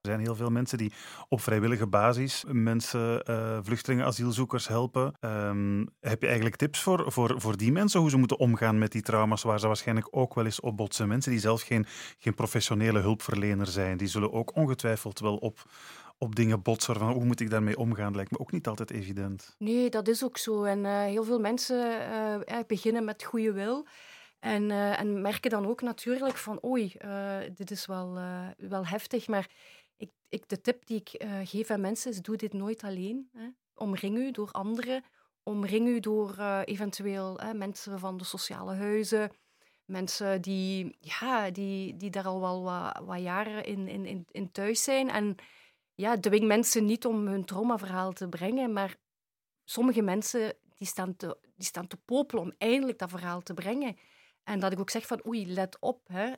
er 0.04 0.10
zijn 0.10 0.24
heel 0.24 0.36
veel 0.36 0.50
mensen 0.50 0.78
die 0.78 0.94
op 1.30 1.42
vrijwillige 1.42 1.88
basis 1.88 2.44
mensen, 2.48 3.24
uh, 3.30 3.60
vluchtelingen, 3.62 4.06
asielzoekers 4.06 4.68
helpen. 4.68 5.14
Um, 5.22 5.90
heb 6.00 6.22
je 6.22 6.26
eigenlijk 6.26 6.56
tips 6.56 6.82
voor, 6.82 7.12
voor, 7.12 7.42
voor 7.42 7.58
die 7.58 7.72
mensen, 7.72 8.00
hoe 8.00 8.10
ze 8.10 8.18
moeten 8.18 8.40
omgaan 8.40 8.78
met 8.78 8.92
die 8.92 9.02
trauma's 9.02 9.44
waar 9.44 9.60
ze 9.60 9.68
waarschijnlijk 9.68 10.08
ook 10.12 10.34
wel 10.34 10.46
eens 10.46 10.60
op 10.60 10.78
botsen? 10.78 11.08
Mensen 11.08 11.32
die 11.32 11.40
zelf 11.40 11.62
geen, 11.62 11.86
geen 12.20 12.34
professionele 12.34 13.00
hulpverlener 13.00 13.68
zijn, 13.68 13.98
die 13.98 14.08
zullen 14.08 14.32
ook 14.32 14.56
ongetwijfeld 14.56 15.20
wel 15.20 15.36
op, 15.36 15.66
op 16.18 16.36
dingen 16.36 16.62
botsen 16.62 16.96
van 16.96 17.12
hoe 17.12 17.26
moet 17.26 17.40
ik 17.40 17.50
daarmee 17.50 17.78
omgaan, 17.78 18.16
lijkt 18.16 18.32
me 18.32 18.40
ook 18.40 18.52
niet 18.52 18.68
altijd 18.68 18.92
evident. 18.92 19.56
Nee, 19.58 19.90
dat 19.90 20.08
is 20.08 20.24
ook 20.24 20.38
zo. 20.38 20.64
En 20.64 20.80
uh, 20.80 21.04
heel 21.04 21.24
veel 21.24 21.40
mensen 21.40 22.02
uh, 22.50 22.60
beginnen 22.68 23.06
met 23.06 23.24
goede 23.24 23.52
wil. 23.52 23.88
En, 24.40 24.72
en 24.72 25.22
merken 25.22 25.50
dan 25.50 25.68
ook 25.68 25.82
natuurlijk 25.82 26.38
van, 26.38 26.60
oei, 26.66 26.96
dit 27.56 27.72
is 27.72 27.86
wel, 27.86 28.20
wel 28.58 28.86
heftig, 28.86 29.28
maar 29.28 29.48
ik, 29.98 30.12
ik, 30.30 30.50
de 30.50 30.62
tip 30.62 30.86
die 30.86 31.00
ik 31.00 31.24
uh, 31.24 31.40
geef 31.44 31.70
aan 31.70 31.82
mensen 31.82 32.12
is: 32.12 32.22
doe 32.22 32.36
dit 32.36 32.54
nooit 32.54 32.84
alleen. 32.84 33.30
Hè. 33.34 33.48
Omring 33.74 34.18
u 34.18 34.32
door 34.32 34.52
anderen. 34.52 35.04
Omring 35.44 35.88
u 35.88 36.00
door 36.00 36.36
uh, 36.40 36.62
eventueel 36.66 37.40
hè, 37.40 37.54
mensen 37.54 38.00
van 38.00 38.18
de 38.18 38.24
sociale 38.24 38.74
huizen. 38.74 39.32
Mensen 39.86 40.42
die, 40.42 40.98
ja, 41.00 41.52
die, 41.52 41.98
die 41.98 42.10
daar 42.10 42.26
al 42.26 42.40
wel 42.40 42.64
wat, 42.64 43.02
wat 43.06 43.22
jaren 43.22 43.64
in, 43.64 43.88
in, 43.88 44.26
in, 44.32 44.52
thuis 44.52 44.84
zijn. 44.84 45.10
En 45.10 45.36
ja, 45.96 46.20
dwing 46.20 46.48
mensen 46.48 46.86
niet 46.86 47.06
om 47.06 47.28
hun 47.28 47.46
traumaverhaal 47.46 48.14
te 48.14 48.30
brengen, 48.30 48.74
maar 48.74 48.96
sommige 49.64 50.02
mensen 50.02 50.54
die 50.78 50.88
staan, 50.88 51.16
te, 51.16 51.38
die 51.56 51.66
staan 51.66 51.88
te 51.88 51.98
popelen 51.98 52.44
om 52.44 52.54
eindelijk 52.58 53.00
dat 53.00 53.10
verhaal 53.10 53.42
te 53.42 53.54
brengen. 53.54 53.98
En 54.44 54.60
dat 54.60 54.72
ik 54.72 54.80
ook 54.80 54.90
zeg 54.90 55.08
van, 55.08 55.26
oei, 55.28 55.54
let 55.54 55.80
op. 55.80 56.08
Hè. 56.08 56.32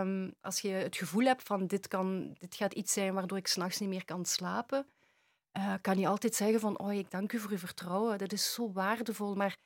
Um, 0.00 0.34
als 0.40 0.60
je 0.60 0.68
het 0.68 0.96
gevoel 0.96 1.24
hebt 1.24 1.42
van, 1.42 1.66
dit, 1.66 1.88
kan, 1.88 2.36
dit 2.38 2.54
gaat 2.54 2.72
iets 2.72 2.92
zijn 2.92 3.14
waardoor 3.14 3.38
ik 3.38 3.46
s'nachts 3.46 3.78
niet 3.78 3.88
meer 3.88 4.04
kan 4.04 4.24
slapen, 4.24 4.86
uh, 5.58 5.74
kan 5.80 5.98
je 5.98 6.06
altijd 6.06 6.34
zeggen 6.34 6.60
van, 6.60 6.78
oh, 6.78 6.92
ik 6.92 7.10
dank 7.10 7.32
u 7.32 7.38
voor 7.38 7.50
uw 7.50 7.58
vertrouwen. 7.58 8.18
Dat 8.18 8.32
is 8.32 8.52
zo 8.52 8.72
waardevol, 8.72 9.34
maar 9.34 9.56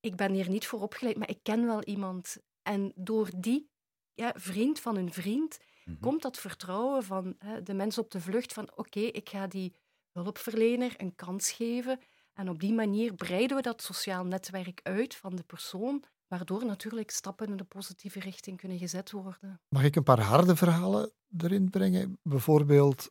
ik 0.00 0.16
ben 0.16 0.32
hier 0.32 0.48
niet 0.48 0.66
voor 0.66 0.80
opgeleid, 0.80 1.16
maar 1.16 1.30
ik 1.30 1.42
ken 1.42 1.66
wel 1.66 1.82
iemand. 1.82 2.36
En 2.62 2.92
door 2.94 3.30
die 3.36 3.70
ja, 4.14 4.32
vriend 4.36 4.80
van 4.80 4.96
een 4.96 5.12
vriend 5.12 5.58
mm 5.58 5.92
-hmm. 5.92 6.02
komt 6.02 6.22
dat 6.22 6.38
vertrouwen 6.38 7.04
van 7.04 7.34
hè, 7.38 7.62
de 7.62 7.74
mensen 7.74 8.02
op 8.02 8.10
de 8.10 8.20
vlucht 8.20 8.52
van, 8.52 8.70
oké, 8.70 8.80
okay, 8.80 9.02
ik 9.02 9.28
ga 9.28 9.46
die 9.46 9.74
hulpverlener 10.12 10.94
een 10.96 11.14
kans 11.14 11.50
geven. 11.50 12.00
En 12.32 12.48
op 12.48 12.60
die 12.60 12.72
manier 12.72 13.14
breiden 13.14 13.56
we 13.56 13.62
dat 13.62 13.82
sociaal 13.82 14.24
netwerk 14.24 14.80
uit 14.82 15.14
van 15.14 15.36
de 15.36 15.42
persoon, 15.42 16.04
waardoor 16.28 16.64
natuurlijk 16.64 17.10
stappen 17.10 17.46
in 17.46 17.56
de 17.56 17.64
positieve 17.64 18.20
richting 18.20 18.58
kunnen 18.58 18.78
gezet 18.78 19.10
worden. 19.10 19.60
Mag 19.68 19.82
ik 19.82 19.96
een 19.96 20.02
paar 20.02 20.20
harde 20.20 20.56
verhalen 20.56 21.12
erin 21.36 21.70
brengen? 21.70 22.18
Bijvoorbeeld, 22.22 23.10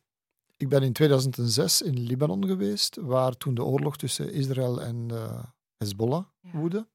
ik 0.56 0.68
ben 0.68 0.82
in 0.82 0.92
2006 0.92 1.82
in 1.82 1.98
Libanon 1.98 2.46
geweest, 2.46 2.96
waar 2.96 3.36
toen 3.36 3.54
de 3.54 3.64
oorlog 3.64 3.96
tussen 3.96 4.32
Israël 4.32 4.82
en 4.82 5.08
uh, 5.12 5.42
Hezbollah 5.76 6.24
woedde. 6.40 6.88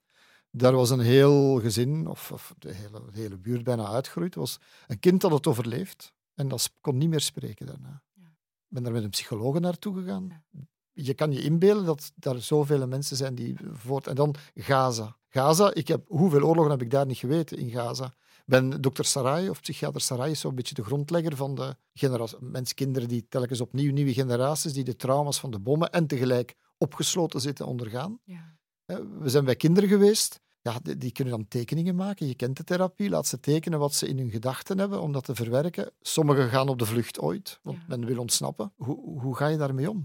Daar 0.52 0.74
was 0.74 0.90
een 0.90 1.00
heel 1.00 1.60
gezin, 1.60 2.08
of, 2.08 2.32
of 2.32 2.54
de, 2.58 2.74
hele, 2.74 3.12
de, 3.12 3.20
hele, 3.20 3.38
buurt 3.38 3.64
bijna 3.64 3.88
uitgeroeid. 3.88 4.34
Er 4.34 4.40
was 4.40 4.60
een 4.88 5.00
kind 5.00 5.22
dat 5.22 5.32
het 5.32 5.48
overleefd 5.48 6.14
en 6.34 6.48
dat 6.48 6.74
kon 6.82 6.98
niet 6.98 7.10
meer 7.10 7.22
spreken 7.22 7.66
daarna. 7.66 8.04
Ja. 8.14 8.28
Ik 8.28 8.68
ben 8.68 8.84
daar 8.84 8.92
met 8.92 9.04
een 9.04 9.10
psycholoog 9.10 9.60
naartoe 9.60 10.02
gegaan. 10.02 10.44
Je 10.94 11.14
kan 11.14 11.32
je 11.32 11.42
inbeelden 11.42 11.86
dat 11.86 12.12
er 12.20 12.42
zoveel 12.42 12.88
mensen 12.88 13.18
zijn 13.18 13.36
die 13.36 13.56
voort... 13.72 14.08
En 14.08 14.16
dan 14.16 14.36
Gaza. 14.56 15.16
Gaza, 15.30 15.74
ik 15.74 15.88
heb, 15.88 16.06
hoeveel 16.08 16.44
oorlogen 16.44 16.72
heb 16.72 16.82
ik 16.82 16.92
daar 16.92 17.06
niet 17.06 17.18
geweten 17.18 17.58
in 17.58 17.70
Gaza? 17.70 18.14
ben 18.46 18.82
dokter 18.82 19.06
Sarai, 19.06 19.50
of 19.50 19.62
psychiater 19.62 20.02
Sarai, 20.02 20.32
is 20.32 20.40
zo'n 20.40 20.56
beetje 20.56 20.76
de 20.76 20.84
grondlegger 20.84 21.36
van 21.36 21.56
de 21.56 21.76
generatie, 21.94 22.38
menskinderen 22.42 23.08
die 23.08 23.26
telkens 23.30 23.62
opnieuw 23.62 23.92
nieuwe 23.92 24.14
generaties 24.14 24.74
die 24.74 24.84
de 24.84 24.96
trauma's 24.96 25.40
van 25.40 25.52
de 25.52 25.60
bommen 25.60 25.92
en 25.92 26.08
tegelijk 26.08 26.56
opgesloten 26.78 27.42
zitten 27.42 27.66
ondergaan. 27.66 28.20
Ja. 28.24 28.56
We 29.20 29.30
zijn 29.30 29.46
bij 29.46 29.56
kinderen 29.56 29.90
geweest. 29.90 30.42
Ja, 30.62 30.80
die, 30.84 30.98
die, 30.98 31.12
kunnen 31.12 31.34
dan 31.34 31.48
tekeningen 31.48 31.96
maken. 31.96 32.28
Je 32.28 32.36
kent 32.36 32.58
de 32.58 32.64
therapie. 32.64 33.10
Laat 33.10 33.28
ze 33.28 33.40
tekenen 33.40 33.80
wat 33.80 33.94
ze 33.94 34.08
in 34.08 34.18
hun 34.18 34.30
gedachten 34.30 34.78
hebben 34.78 35.02
om 35.02 35.12
dat 35.12 35.24
te 35.24 35.36
verwerken. 35.36 35.92
Sommigen 36.02 36.50
gaan 36.50 36.70
op 36.70 36.80
de 36.80 36.86
vlucht 36.86 37.20
ooit, 37.20 37.60
want 37.62 37.88
men 37.88 38.06
wil 38.06 38.20
ontsnappen. 38.20 38.74
Hoe, 38.76 39.20
hoe 39.20 39.36
ga 39.36 39.48
je 39.48 39.58
daarmee 39.58 39.90
om? 39.90 40.04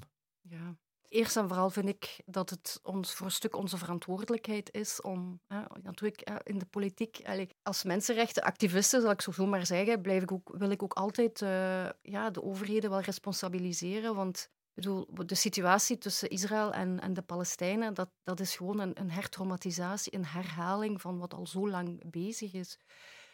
Ja. 0.50 0.76
Eerst 1.08 1.36
en 1.36 1.48
vooral 1.48 1.70
vind 1.70 1.88
ik 1.88 2.20
dat 2.26 2.50
het 2.50 2.80
ons 2.82 3.14
voor 3.14 3.26
een 3.26 3.32
stuk 3.32 3.56
onze 3.56 3.78
verantwoordelijkheid 3.78 4.72
is 4.72 5.00
om, 5.00 5.40
hè, 5.46 5.60
natuurlijk 5.82 6.30
in 6.42 6.58
de 6.58 6.66
politiek, 6.66 7.22
als 7.62 7.82
mensenrechtenactivisten, 7.82 9.00
zal 9.00 9.10
ik 9.10 9.20
zo 9.20 9.46
maar 9.46 9.66
zeggen, 9.66 10.00
blijf 10.00 10.22
ik 10.22 10.32
ook, 10.32 10.50
wil 10.58 10.70
ik 10.70 10.82
ook 10.82 10.92
altijd 10.92 11.40
uh, 11.40 11.88
ja, 12.02 12.30
de 12.30 12.42
overheden 12.42 12.90
wel 12.90 13.00
responsabiliseren. 13.00 14.14
Want 14.14 14.50
bedoel, 14.74 15.08
de 15.26 15.34
situatie 15.34 15.98
tussen 15.98 16.30
Israël 16.30 16.72
en, 16.72 17.00
en 17.00 17.14
de 17.14 17.22
Palestijnen, 17.22 17.94
dat, 17.94 18.10
dat 18.22 18.40
is 18.40 18.56
gewoon 18.56 18.80
een, 18.80 19.00
een 19.00 19.10
hertraumatisatie, 19.10 20.14
een 20.14 20.26
herhaling 20.26 21.00
van 21.00 21.18
wat 21.18 21.34
al 21.34 21.46
zo 21.46 21.68
lang 21.68 22.10
bezig 22.10 22.52
is. 22.52 22.78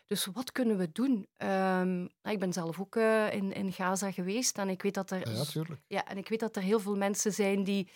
Dus 0.07 0.27
wat 0.33 0.53
kunnen 0.53 0.77
we 0.77 0.93
doen? 0.93 1.29
Um, 1.39 2.11
ik 2.23 2.39
ben 2.39 2.53
zelf 2.53 2.81
ook 2.81 2.97
uh, 2.97 3.33
in, 3.33 3.53
in 3.53 3.73
Gaza 3.73 4.11
geweest 4.11 4.59
en 4.59 4.69
ik 4.69 4.83
weet 4.83 4.95
dat 4.95 5.11
er, 5.11 5.29
ja, 5.29 5.65
ja, 5.87 6.07
en 6.07 6.19
ik 6.19 6.29
weet 6.29 6.41
dat 6.41 6.57
er 6.57 6.63
heel 6.63 6.81
veel 6.81 6.97
mensen 6.97 7.33
zijn 7.33 7.65
die, 7.65 7.91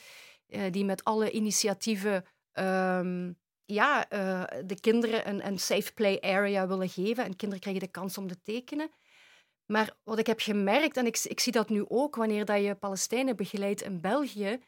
uh, 0.48 0.62
die 0.70 0.84
met 0.84 1.04
alle 1.04 1.30
initiatieven 1.30 2.24
um, 2.52 3.36
ja, 3.64 4.12
uh, 4.12 4.44
de 4.64 4.80
kinderen 4.80 5.28
een, 5.28 5.46
een 5.46 5.58
safe 5.58 5.92
play 5.92 6.20
area 6.20 6.68
willen 6.68 6.88
geven. 6.88 7.24
En 7.24 7.36
kinderen 7.36 7.60
krijgen 7.60 7.82
de 7.82 7.90
kans 7.90 8.18
om 8.18 8.28
te 8.28 8.42
tekenen. 8.42 8.90
Maar 9.66 9.96
wat 10.04 10.18
ik 10.18 10.26
heb 10.26 10.40
gemerkt, 10.40 10.96
en 10.96 11.06
ik, 11.06 11.18
ik 11.24 11.40
zie 11.40 11.52
dat 11.52 11.68
nu 11.68 11.84
ook 11.88 12.16
wanneer 12.16 12.44
dat 12.44 12.62
je 12.62 12.74
Palestijnen 12.74 13.36
begeleidt 13.36 13.82
in 13.82 14.00
België, 14.00 14.60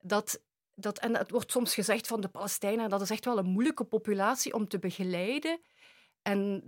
dat, 0.00 0.42
dat, 0.74 0.98
en 0.98 1.16
het 1.16 1.30
wordt 1.30 1.50
soms 1.50 1.74
gezegd 1.74 2.06
van 2.06 2.20
de 2.20 2.28
Palestijnen, 2.28 2.90
dat 2.90 3.00
is 3.00 3.10
echt 3.10 3.24
wel 3.24 3.38
een 3.38 3.50
moeilijke 3.50 3.84
populatie 3.84 4.54
om 4.54 4.68
te 4.68 4.78
begeleiden. 4.78 5.60
En 6.22 6.62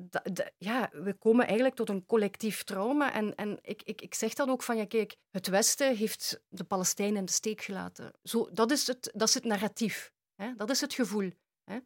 ja, 0.58 0.90
we 0.92 1.14
komen 1.14 1.44
eigenlijk 1.46 1.76
tot 1.76 1.88
een 1.88 2.06
collectief 2.06 2.62
trauma. 2.62 3.12
En, 3.12 3.34
en 3.34 3.58
ik, 3.62 3.82
ik, 3.82 4.00
ik 4.00 4.14
zeg 4.14 4.34
dan 4.34 4.50
ook 4.50 4.62
van, 4.62 4.76
ja 4.76 4.86
kijk, 4.86 5.16
het 5.30 5.46
Westen 5.46 5.96
heeft 5.96 6.40
de 6.48 6.64
Palestijnen 6.64 7.16
in 7.16 7.24
de 7.24 7.32
steek 7.32 7.60
gelaten. 7.60 8.12
Zo, 8.22 8.48
dat, 8.52 8.70
is 8.70 8.86
het, 8.86 9.10
dat 9.14 9.28
is 9.28 9.34
het 9.34 9.44
narratief. 9.44 10.12
Hè? 10.34 10.54
Dat 10.56 10.70
is 10.70 10.80
het 10.80 10.94
gevoel. 10.94 11.30
Hè? 11.64 11.78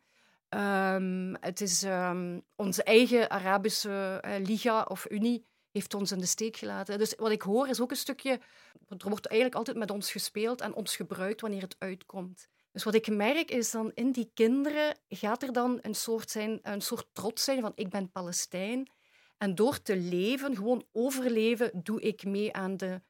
Um, 0.94 1.36
het 1.40 1.60
is 1.60 1.82
um, 1.82 2.42
onze 2.56 2.82
eigen 2.82 3.30
Arabische 3.30 4.22
uh, 4.24 4.46
Liga 4.46 4.82
of 4.82 5.10
Unie 5.10 5.46
heeft 5.70 5.94
ons 5.94 6.12
in 6.12 6.18
de 6.18 6.26
steek 6.26 6.56
gelaten. 6.56 6.98
Dus 6.98 7.14
wat 7.14 7.30
ik 7.30 7.42
hoor 7.42 7.68
is 7.68 7.80
ook 7.80 7.90
een 7.90 7.96
stukje... 7.96 8.40
Er 8.88 9.08
wordt 9.08 9.26
eigenlijk 9.26 9.58
altijd 9.58 9.76
met 9.76 9.90
ons 9.90 10.12
gespeeld 10.12 10.60
en 10.60 10.74
ons 10.74 10.96
gebruikt 10.96 11.40
wanneer 11.40 11.62
het 11.62 11.76
uitkomt. 11.78 12.48
Dus 12.72 12.84
wat 12.84 12.94
ik 12.94 13.08
merk 13.08 13.50
is 13.50 13.70
dan 13.70 13.90
in 13.94 14.12
die 14.12 14.30
kinderen 14.34 14.98
gaat 15.08 15.42
er 15.42 15.52
dan 15.52 15.78
een 15.82 15.94
soort, 15.94 16.30
zijn, 16.30 16.58
een 16.62 16.80
soort 16.80 17.08
trots 17.12 17.44
zijn 17.44 17.60
van 17.60 17.72
ik 17.74 17.88
ben 17.88 18.10
Palestijn. 18.10 18.90
En 19.38 19.54
door 19.54 19.82
te 19.82 19.96
leven, 19.96 20.56
gewoon 20.56 20.86
overleven, 20.92 21.70
doe 21.82 22.00
ik 22.00 22.24
mee 22.24 22.52
aan 22.52 22.76
de 22.76 23.02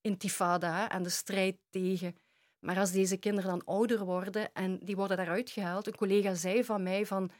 intifada, 0.00 0.88
aan 0.88 1.02
de 1.02 1.08
strijd 1.08 1.58
tegen. 1.70 2.16
Maar 2.58 2.78
als 2.78 2.92
deze 2.92 3.16
kinderen 3.16 3.50
dan 3.50 3.64
ouder 3.64 4.04
worden 4.04 4.52
en 4.52 4.78
die 4.78 4.96
worden 4.96 5.16
daaruit 5.16 5.50
gehaald, 5.50 5.86
een 5.86 5.96
collega 5.96 6.34
zei 6.34 6.64
van 6.64 6.82
mij 6.82 7.06
van, 7.06 7.30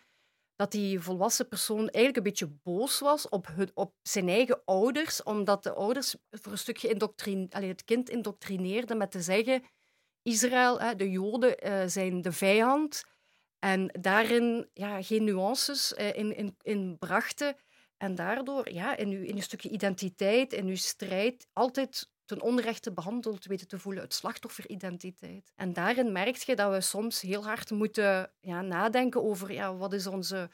dat 0.56 0.72
die 0.72 1.00
volwassen 1.00 1.48
persoon 1.48 1.78
eigenlijk 1.78 2.16
een 2.16 2.22
beetje 2.22 2.58
boos 2.62 2.98
was 2.98 3.28
op, 3.28 3.46
hun, 3.46 3.70
op 3.74 3.94
zijn 4.02 4.28
eigen 4.28 4.62
ouders, 4.64 5.22
omdat 5.22 5.62
de 5.62 5.72
ouders 5.72 6.14
voor 6.30 6.52
een 6.52 6.58
stukje 6.58 6.88
indoctrin, 6.88 7.46
het 7.50 7.84
kind 7.84 8.08
indoctrineerden 8.08 8.96
met 8.96 9.10
te 9.10 9.22
zeggen 9.22 9.62
Israël, 10.22 10.96
de 10.96 11.10
Joden, 11.10 11.58
eh, 11.58 11.82
zijn 11.86 12.22
de 12.22 12.32
vijand. 12.32 13.04
En 13.58 13.98
daarin 14.00 14.68
ja, 14.74 15.02
geen 15.02 15.24
nuances 15.24 15.94
eh, 15.94 16.16
in, 16.16 16.36
in, 16.36 16.56
in 16.62 16.98
brachten. 16.98 17.56
En 17.96 18.14
daardoor 18.14 18.72
ja, 18.72 18.96
in, 18.96 19.08
uw, 19.08 19.22
in 19.22 19.36
een 19.36 19.42
stukje 19.42 19.68
identiteit, 19.68 20.52
in 20.52 20.66
uw 20.66 20.76
strijd, 20.76 21.46
altijd 21.52 22.08
ten 22.24 22.40
onrechte 22.40 22.92
behandeld 22.92 23.44
weten 23.44 23.68
te 23.68 23.78
voelen, 23.78 24.02
het 24.02 24.14
slachtofferidentiteit. 24.14 25.52
En 25.56 25.72
daarin 25.72 26.12
merk 26.12 26.36
je 26.36 26.56
dat 26.56 26.72
we 26.72 26.80
soms 26.80 27.20
heel 27.20 27.44
hard 27.44 27.70
moeten 27.70 28.30
ja, 28.40 28.60
nadenken 28.60 29.22
over 29.22 29.52
ja, 29.52 29.76
wat 29.76 29.92
is 29.92 30.06
onze, 30.06 30.50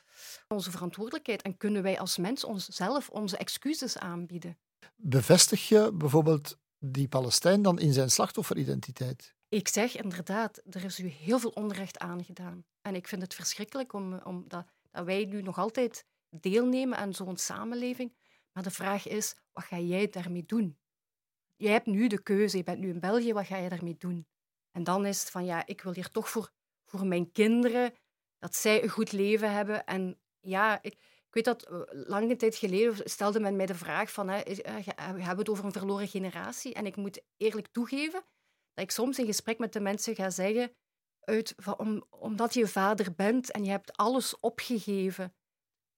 onze 0.48 0.70
verantwoordelijkheid 0.70 1.42
en 1.42 1.56
kunnen 1.56 1.82
wij 1.82 1.98
als 1.98 2.16
mens 2.16 2.44
onszelf 2.44 3.08
onze 3.08 3.36
excuses 3.36 3.98
aanbieden. 3.98 4.58
Bevestig 4.96 5.68
je 5.68 5.92
bijvoorbeeld 5.94 6.58
die 6.78 7.08
Palestijn 7.08 7.62
dan 7.62 7.78
in 7.78 7.92
zijn 7.92 8.10
slachtofferidentiteit? 8.10 9.35
Ik 9.48 9.68
zeg 9.68 9.96
inderdaad, 9.96 10.62
er 10.70 10.84
is 10.84 10.98
u 10.98 11.06
heel 11.06 11.38
veel 11.38 11.50
onrecht 11.50 11.98
aangedaan. 11.98 12.64
En 12.80 12.94
ik 12.94 13.08
vind 13.08 13.22
het 13.22 13.34
verschrikkelijk 13.34 13.92
om, 13.92 14.14
om 14.14 14.44
dat, 14.48 14.66
dat 14.90 15.04
wij 15.04 15.24
nu 15.24 15.42
nog 15.42 15.58
altijd 15.58 16.06
deelnemen 16.30 16.98
aan 16.98 17.14
zo'n 17.14 17.36
samenleving. 17.36 18.16
Maar 18.52 18.62
de 18.62 18.70
vraag 18.70 19.06
is, 19.06 19.34
wat 19.52 19.64
ga 19.64 19.78
jij 19.78 20.08
daarmee 20.08 20.44
doen? 20.44 20.78
Jij 21.56 21.72
hebt 21.72 21.86
nu 21.86 22.06
de 22.06 22.22
keuze, 22.22 22.56
je 22.56 22.62
bent 22.62 22.78
nu 22.78 22.88
in 22.88 23.00
België, 23.00 23.32
wat 23.32 23.46
ga 23.46 23.56
je 23.56 23.68
daarmee 23.68 23.96
doen? 23.98 24.26
En 24.72 24.84
dan 24.84 25.06
is 25.06 25.20
het 25.20 25.30
van, 25.30 25.44
ja, 25.44 25.66
ik 25.66 25.80
wil 25.82 25.92
hier 25.92 26.10
toch 26.10 26.28
voor, 26.28 26.50
voor 26.84 27.06
mijn 27.06 27.32
kinderen, 27.32 27.94
dat 28.38 28.54
zij 28.54 28.82
een 28.82 28.88
goed 28.88 29.12
leven 29.12 29.52
hebben. 29.52 29.84
En 29.84 30.18
ja, 30.40 30.82
ik, 30.82 30.92
ik 30.92 31.28
weet 31.30 31.44
dat 31.44 31.70
uh, 31.70 31.80
lange 31.90 32.36
tijd 32.36 32.56
geleden 32.56 33.10
stelde 33.10 33.40
men 33.40 33.56
mij 33.56 33.66
de 33.66 33.74
vraag 33.74 34.12
van, 34.12 34.28
hè, 34.28 34.48
uh, 34.48 34.86
hebben 34.96 35.22
we 35.22 35.38
het 35.38 35.48
over 35.48 35.64
een 35.64 35.72
verloren 35.72 36.08
generatie? 36.08 36.74
En 36.74 36.86
ik 36.86 36.96
moet 36.96 37.22
eerlijk 37.36 37.66
toegeven, 37.66 38.24
dat 38.76 38.84
ik 38.84 38.90
soms 38.90 39.18
in 39.18 39.26
gesprek 39.26 39.58
met 39.58 39.72
de 39.72 39.80
mensen 39.80 40.14
ga 40.14 40.30
zeggen, 40.30 40.70
uit, 41.20 41.54
om, 41.76 42.04
omdat 42.10 42.54
je 42.54 42.66
vader 42.66 43.14
bent 43.14 43.50
en 43.50 43.64
je 43.64 43.70
hebt 43.70 43.96
alles 43.96 44.40
opgegeven, 44.40 45.34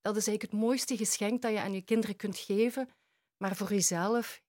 dat 0.00 0.16
is 0.16 0.26
eigenlijk 0.26 0.52
het 0.52 0.62
mooiste 0.62 0.96
geschenk 0.96 1.42
dat 1.42 1.52
je 1.52 1.60
aan 1.60 1.72
je 1.72 1.82
kinderen 1.82 2.16
kunt 2.16 2.38
geven. 2.38 2.88
Maar 3.36 3.56
voor 3.56 3.68
jezelf, 3.68 4.42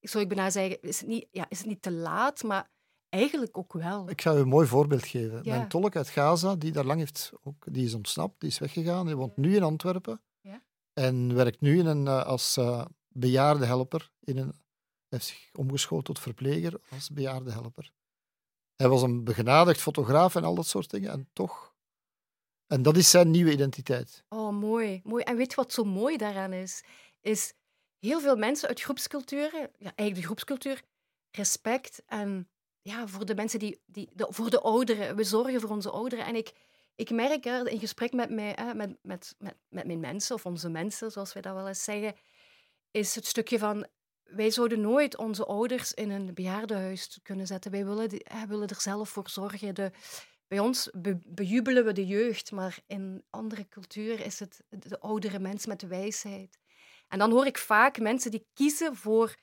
zou 0.00 0.22
ik 0.22 0.28
bijna 0.28 0.50
zeggen, 0.50 0.82
is 0.82 1.00
het 1.00 1.08
niet, 1.08 1.28
ja, 1.30 1.46
is 1.48 1.58
het 1.58 1.66
niet 1.66 1.82
te 1.82 1.92
laat, 1.92 2.42
maar 2.42 2.70
eigenlijk 3.08 3.58
ook 3.58 3.72
wel. 3.72 4.10
Ik 4.10 4.20
ga 4.20 4.32
je 4.32 4.38
een 4.38 4.48
mooi 4.48 4.66
voorbeeld 4.66 5.06
geven. 5.06 5.42
Mijn 5.44 5.68
tolk 5.68 5.96
uit 5.96 6.08
Gaza, 6.08 6.56
die 6.56 6.72
daar 6.72 6.84
lang 6.84 6.98
heeft, 6.98 7.32
ook, 7.42 7.64
die 7.72 7.84
is 7.84 7.94
ontsnapt, 7.94 8.40
die 8.40 8.48
is 8.48 8.58
weggegaan, 8.58 9.06
die 9.06 9.16
woont 9.16 9.36
nu 9.36 9.56
in 9.56 9.62
Antwerpen 9.62 10.22
ja. 10.40 10.62
en 10.92 11.34
werkt 11.34 11.60
nu 11.60 11.78
in 11.78 11.86
een, 11.86 12.06
eh, 12.06 12.24
als 12.26 12.56
uh, 12.56 12.84
bejaarde 13.08 13.64
helper 13.64 14.10
in 14.20 14.38
een 14.38 14.54
heeft 15.10 15.26
zich 15.26 15.50
omgeschoold 15.52 16.04
tot 16.04 16.18
verpleger 16.18 16.80
als 16.90 17.10
bejaarde 17.10 17.52
helper. 17.52 17.92
Hij 18.76 18.88
was 18.88 19.02
een 19.02 19.24
begenadigd 19.24 19.80
fotograaf 19.80 20.34
en 20.34 20.44
al 20.44 20.54
dat 20.54 20.66
soort 20.66 20.90
dingen. 20.90 21.10
En 21.10 21.28
toch. 21.32 21.74
En 22.66 22.82
dat 22.82 22.96
is 22.96 23.10
zijn 23.10 23.30
nieuwe 23.30 23.52
identiteit. 23.52 24.24
Oh, 24.28 24.52
mooi. 24.52 25.00
mooi. 25.04 25.22
En 25.22 25.36
weet 25.36 25.54
wat 25.54 25.72
zo 25.72 25.84
mooi 25.84 26.16
daaraan 26.16 26.52
is? 26.52 26.84
Is 27.20 27.54
heel 27.98 28.20
veel 28.20 28.36
mensen 28.36 28.68
uit 28.68 28.80
groepsculturen, 28.80 29.60
ja, 29.60 29.92
eigenlijk 29.94 30.14
de 30.14 30.22
groepscultuur, 30.22 30.82
respect 31.30 32.02
en 32.06 32.48
ja, 32.82 33.08
voor 33.08 33.26
de 33.26 33.34
mensen 33.34 33.58
die, 33.58 33.80
die 33.86 34.10
de, 34.12 34.26
voor 34.30 34.50
de 34.50 34.60
ouderen. 34.60 35.16
We 35.16 35.24
zorgen 35.24 35.60
voor 35.60 35.70
onze 35.70 35.90
ouderen. 35.90 36.24
En 36.24 36.36
ik, 36.36 36.52
ik 36.94 37.10
merk 37.10 37.44
hè, 37.44 37.68
in 37.68 37.78
gesprek 37.78 38.12
met, 38.12 38.30
mij, 38.30 38.52
hè, 38.54 38.74
met, 38.74 38.98
met, 39.02 39.34
met, 39.38 39.56
met 39.68 39.86
mijn 39.86 40.00
mensen, 40.00 40.34
of 40.34 40.46
onze 40.46 40.68
mensen, 40.68 41.10
zoals 41.10 41.32
wij 41.32 41.42
dat 41.42 41.54
wel 41.54 41.68
eens 41.68 41.84
zeggen, 41.84 42.14
is 42.90 43.14
het 43.14 43.26
stukje 43.26 43.58
van 43.58 43.86
wij 44.30 44.50
zouden 44.50 44.80
nooit 44.80 45.16
onze 45.16 45.46
ouders 45.46 45.94
in 45.94 46.10
een 46.10 46.34
bejaardenhuis 46.34 47.18
kunnen 47.22 47.46
zetten. 47.46 47.70
Wij 47.70 47.84
willen, 47.84 48.22
willen 48.48 48.68
er 48.68 48.80
zelf 48.80 49.08
voor 49.08 49.28
zorgen. 49.28 49.74
De, 49.74 49.90
bij 50.48 50.58
ons 50.58 50.90
bejubelen 51.24 51.84
we 51.84 51.92
de 51.92 52.06
jeugd, 52.06 52.52
maar 52.52 52.78
in 52.86 53.24
andere 53.30 53.68
culturen 53.68 54.24
is 54.24 54.38
het 54.38 54.62
de 54.68 55.00
oudere 55.00 55.38
mens 55.38 55.66
met 55.66 55.82
wijsheid. 55.82 56.58
En 57.08 57.18
dan 57.18 57.30
hoor 57.30 57.46
ik 57.46 57.58
vaak 57.58 57.98
mensen 57.98 58.30
die 58.30 58.46
kiezen 58.54 58.96
voor 58.96 59.36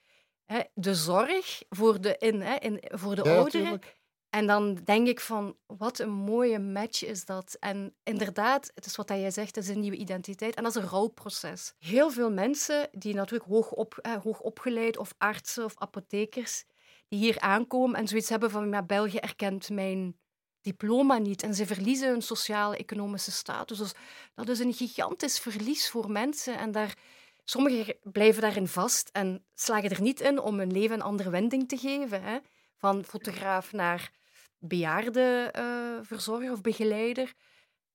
hè, 0.46 0.62
de 0.74 0.96
zorg 0.96 1.62
voor 1.70 2.02
de, 2.02 2.16
in, 2.18 2.42
hè, 2.42 2.56
in, 2.56 2.84
voor 2.88 3.16
de 3.16 3.24
ouderen. 3.24 3.82
En 4.30 4.48
dan 4.48 4.76
denk 4.84 5.08
ik 5.08 5.20
van, 5.20 5.56
wat 5.66 6.00
een 6.00 6.12
mooie 6.12 6.60
match 6.60 7.06
is 7.06 7.26
dat. 7.26 7.58
En 7.60 7.96
inderdaad, 8.04 8.72
het 8.76 8.86
is 8.86 8.96
wat 8.96 9.10
jij 9.10 9.32
zegt, 9.32 9.56
het 9.56 9.64
is 9.64 9.70
een 9.70 9.80
nieuwe 9.80 9.98
identiteit. 9.98 10.56
En 10.56 10.64
dat 10.64 10.76
is 10.76 10.82
een 10.82 10.90
rouwproces. 10.90 11.74
Heel 11.80 12.12
veel 12.12 12.32
mensen 12.32 12.90
die 12.92 13.14
natuurlijk 13.14 13.50
hoog, 13.50 13.72
op, 13.72 13.98
eh, 13.98 14.14
hoog 14.24 14.40
opgeleid, 14.40 14.98
of 14.98 15.14
artsen 15.18 15.66
of 15.66 15.74
apothekers, 15.78 16.64
die 17.08 17.20
hier 17.20 17.40
aankomen 17.40 18.00
en 18.00 18.08
zoiets 18.08 18.30
hebben 18.30 18.52
van, 18.52 18.70
ja, 18.70 18.84
België 18.84 19.18
erkent 19.18 19.70
mijn 19.70 20.18
diploma 20.62 21.18
niet. 21.18 21.44
En 21.44 21.54
ze 21.56 21.66
verliezen 21.66 22.10
hun 22.10 22.22
sociaal-economische 22.22 23.32
status. 23.32 23.78
Dus 23.78 23.94
dat 24.36 24.50
is 24.50 24.60
een 24.60 24.74
gigantisch 24.74 25.40
verlies 25.40 25.90
voor 25.90 26.12
mensen. 26.12 26.58
En 26.58 26.72
daar, 26.72 26.98
sommigen 27.44 27.96
blijven 28.04 28.42
daarin 28.42 28.68
vast 28.68 29.10
en 29.12 29.46
slagen 29.56 29.90
er 29.90 30.02
niet 30.02 30.22
in 30.22 30.40
om 30.40 30.60
hun 30.60 30.72
leven 30.72 30.96
een 30.96 31.02
andere 31.02 31.30
wending 31.30 31.68
te 31.68 31.78
geven. 31.78 32.24
Hè? 32.24 32.38
Van 32.78 33.04
fotograaf 33.04 33.72
naar 33.72 34.12
bejaardenverzorger 34.60 36.48
uh, 36.48 36.52
of 36.52 36.62
begeleider. 36.62 37.34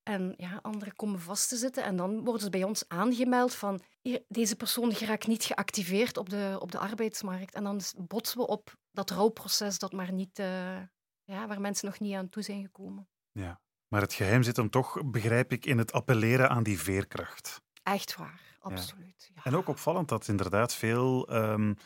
En 0.02 0.34
ja, 0.36 0.58
anderen 0.62 0.94
komen 0.94 1.20
vast 1.20 1.48
te 1.48 1.56
zitten 1.56 1.84
en 1.84 1.96
dan 1.96 2.24
worden 2.24 2.42
ze 2.42 2.50
bij 2.50 2.64
ons 2.64 2.88
aangemeld 2.88 3.54
van 3.54 3.82
deze 4.28 4.56
persoon 4.56 4.94
geraakt 4.94 5.26
niet 5.26 5.44
geactiveerd 5.44 6.16
op 6.16 6.28
de, 6.28 6.56
op 6.60 6.72
de 6.72 6.78
arbeidsmarkt. 6.78 7.54
En 7.54 7.64
dan 7.64 7.80
botsen 7.96 8.38
we 8.38 8.46
op 8.46 8.74
dat 8.90 9.10
rouwproces 9.10 9.78
dat 9.78 9.92
maar 9.92 10.12
niet, 10.12 10.38
uh, 10.38 10.80
ja, 11.24 11.46
waar 11.46 11.60
mensen 11.60 11.86
nog 11.86 12.00
niet 12.00 12.14
aan 12.14 12.28
toe 12.28 12.42
zijn 12.42 12.62
gekomen. 12.62 13.08
Ja, 13.32 13.60
maar 13.88 14.00
het 14.00 14.12
geheim 14.12 14.42
zit 14.42 14.56
hem 14.56 14.70
toch, 14.70 15.10
begrijp 15.10 15.52
ik, 15.52 15.66
in 15.66 15.78
het 15.78 15.92
appelleren 15.92 16.48
aan 16.48 16.62
die 16.62 16.80
veerkracht. 16.80 17.62
Echt 17.82 18.16
waar, 18.16 18.40
absoluut. 18.60 19.30
Ja. 19.34 19.44
En 19.44 19.56
ook 19.56 19.68
opvallend 19.68 20.08
dat 20.08 20.28
inderdaad 20.28 20.74
veel, 20.74 21.32
um, 21.32 21.76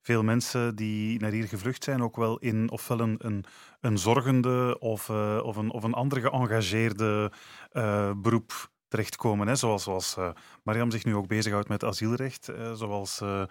veel 0.00 0.22
mensen 0.22 0.76
die 0.76 1.20
naar 1.20 1.30
hier 1.30 1.48
gevlucht 1.48 1.84
zijn, 1.84 2.02
ook 2.02 2.16
wel 2.16 2.38
in 2.38 2.70
ofwel 2.70 3.00
een, 3.00 3.16
een, 3.18 3.44
een 3.80 3.98
zorgende 3.98 4.78
of, 4.78 5.08
uh, 5.08 5.40
of, 5.42 5.56
een, 5.56 5.70
of 5.70 5.82
een 5.82 5.94
ander 5.94 6.20
geëngageerde 6.20 7.32
uh, 7.72 8.12
beroep 8.16 8.70
terechtkomen. 8.88 9.46
Hè? 9.46 9.54
Zoals, 9.54 9.82
zoals 9.82 10.16
uh, 10.18 10.30
Mariam 10.62 10.90
zich 10.90 11.04
nu 11.04 11.14
ook 11.14 11.26
bezighoudt 11.26 11.68
met 11.68 11.84
asielrecht, 11.84 12.48
uh, 12.48 12.72
zoals 12.72 13.20
uh, 13.20 13.42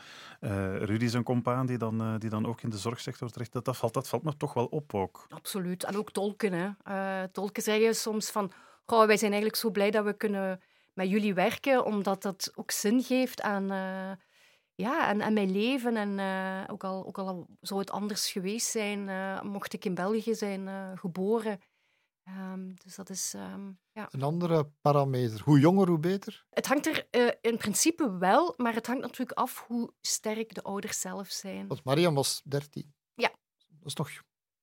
Rudy 0.77 1.07
zijn 1.07 1.23
compaan, 1.23 1.65
die 1.65 1.77
dan, 1.77 2.17
die 2.17 2.29
dan 2.29 2.45
ook 2.45 2.61
in 2.61 2.69
de 2.69 2.77
zorgsector 2.77 3.29
terecht. 3.29 3.51
Dat, 3.51 3.65
dat, 3.65 3.77
valt, 3.77 3.93
dat 3.93 4.07
valt 4.07 4.23
me 4.23 4.37
toch 4.37 4.53
wel 4.53 4.65
op 4.65 4.93
ook. 4.93 5.25
Absoluut. 5.29 5.83
En 5.83 5.97
ook 5.97 6.11
tolken. 6.11 6.53
Hè. 6.53 7.27
tolken 7.27 7.63
zeggen 7.63 7.95
soms 7.95 8.29
van, 8.29 8.51
oh, 8.85 9.05
wij 9.05 9.17
zijn 9.17 9.31
eigenlijk 9.31 9.61
zo 9.61 9.71
blij 9.71 9.91
dat 9.91 10.05
we 10.05 10.13
kunnen 10.13 10.59
met 10.95 11.09
jullie 11.09 11.33
werken, 11.33 11.85
omdat 11.85 12.21
dat 12.21 12.51
ook 12.55 12.71
zin 12.71 13.03
geeft 13.03 13.41
aan, 13.41 13.67
ja, 14.75 15.05
aan, 15.05 15.23
aan 15.23 15.33
mijn 15.33 15.51
leven. 15.51 15.95
En 15.97 16.19
ook, 16.69 16.83
al, 16.83 17.05
ook 17.05 17.17
al 17.17 17.47
zou 17.61 17.79
het 17.79 17.91
anders 17.91 18.31
geweest 18.31 18.67
zijn, 18.67 19.09
mocht 19.47 19.73
ik 19.73 19.85
in 19.85 19.95
België 19.95 20.35
zijn 20.35 20.97
geboren 20.97 21.59
Um, 22.29 22.73
dus 22.83 22.95
dat 22.95 23.09
is 23.09 23.33
um, 23.33 23.79
ja. 23.91 24.07
een 24.11 24.21
andere 24.21 24.71
parameter. 24.81 25.41
Hoe 25.43 25.59
jonger, 25.59 25.87
hoe 25.87 25.99
beter? 25.99 26.45
Het 26.49 26.67
hangt 26.67 26.85
er 26.85 27.07
uh, 27.11 27.31
in 27.41 27.57
principe 27.57 28.17
wel, 28.17 28.53
maar 28.57 28.73
het 28.73 28.87
hangt 28.87 29.01
natuurlijk 29.01 29.37
af 29.37 29.65
hoe 29.67 29.93
sterk 30.01 30.53
de 30.53 30.61
ouders 30.61 30.99
zelf 30.99 31.27
zijn. 31.27 31.67
Want 31.67 31.83
Mariam 31.83 32.13
was 32.13 32.41
13. 32.45 32.93
Ja. 33.13 33.29
Dat 33.67 33.85
is 33.85 33.93
nog 33.93 34.09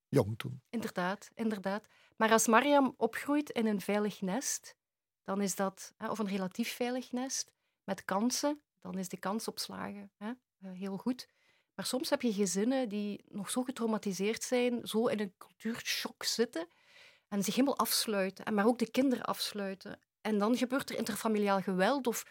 jong 0.07 0.37
toen. 0.37 0.61
Inderdaad, 0.69 1.29
inderdaad. 1.33 1.87
Maar 2.17 2.31
als 2.31 2.47
Mariam 2.47 2.93
opgroeit 2.97 3.49
in 3.49 3.65
een 3.65 3.81
veilig 3.81 4.21
nest, 4.21 4.75
dan 5.23 5.41
is 5.41 5.55
dat, 5.55 5.93
of 6.09 6.19
een 6.19 6.27
relatief 6.27 6.73
veilig 6.73 7.11
nest, 7.11 7.51
met 7.83 8.05
kansen, 8.05 8.61
dan 8.81 8.97
is 8.97 9.09
de 9.09 9.17
kans 9.17 9.47
op 9.47 9.59
slagen 9.59 10.11
uh, 10.17 10.29
heel 10.59 10.97
goed. 10.97 11.29
Maar 11.73 11.85
soms 11.85 12.09
heb 12.09 12.21
je 12.21 12.33
gezinnen 12.33 12.89
die 12.89 13.23
nog 13.27 13.49
zo 13.49 13.63
getraumatiseerd 13.63 14.43
zijn, 14.43 14.87
zo 14.87 15.07
in 15.07 15.19
een 15.19 15.33
cultuurshock 15.37 16.23
zitten, 16.23 16.67
en 17.27 17.43
zich 17.43 17.55
helemaal 17.55 17.77
afsluiten, 17.77 18.53
maar 18.53 18.65
ook 18.65 18.79
de 18.79 18.91
kinderen 18.91 19.25
afsluiten. 19.25 19.99
En 20.21 20.37
dan 20.37 20.57
gebeurt 20.57 20.89
er 20.89 20.97
interfamiliaal 20.97 21.61
geweld 21.61 22.07
of 22.07 22.25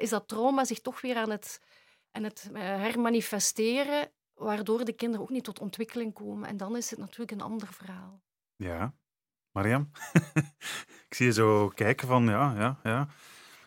is 0.00 0.10
dat 0.10 0.28
trauma 0.28 0.64
zich 0.64 0.80
toch 0.80 1.00
weer 1.00 1.16
aan 1.16 1.30
het, 1.30 1.60
aan 2.10 2.22
het 2.22 2.48
uh, 2.52 2.60
hermanifesteren, 2.60 4.12
waardoor 4.34 4.84
de 4.84 4.92
kinderen 4.92 5.24
ook 5.24 5.30
niet 5.30 5.44
tot 5.44 5.58
ontwikkeling 5.58 6.14
komen. 6.14 6.48
En 6.48 6.56
dan 6.56 6.76
is 6.76 6.90
het 6.90 6.98
natuurlijk 6.98 7.30
een 7.30 7.40
ander 7.40 7.72
verhaal. 7.72 8.22
Ja, 8.56 8.94
Mariam, 9.58 9.90
ik 11.08 11.14
zie 11.14 11.26
je 11.26 11.32
zo 11.32 11.68
kijken 11.68 12.08
van 12.08 12.24
ja, 12.24 12.54
ja, 12.56 12.78
ja. 12.82 13.08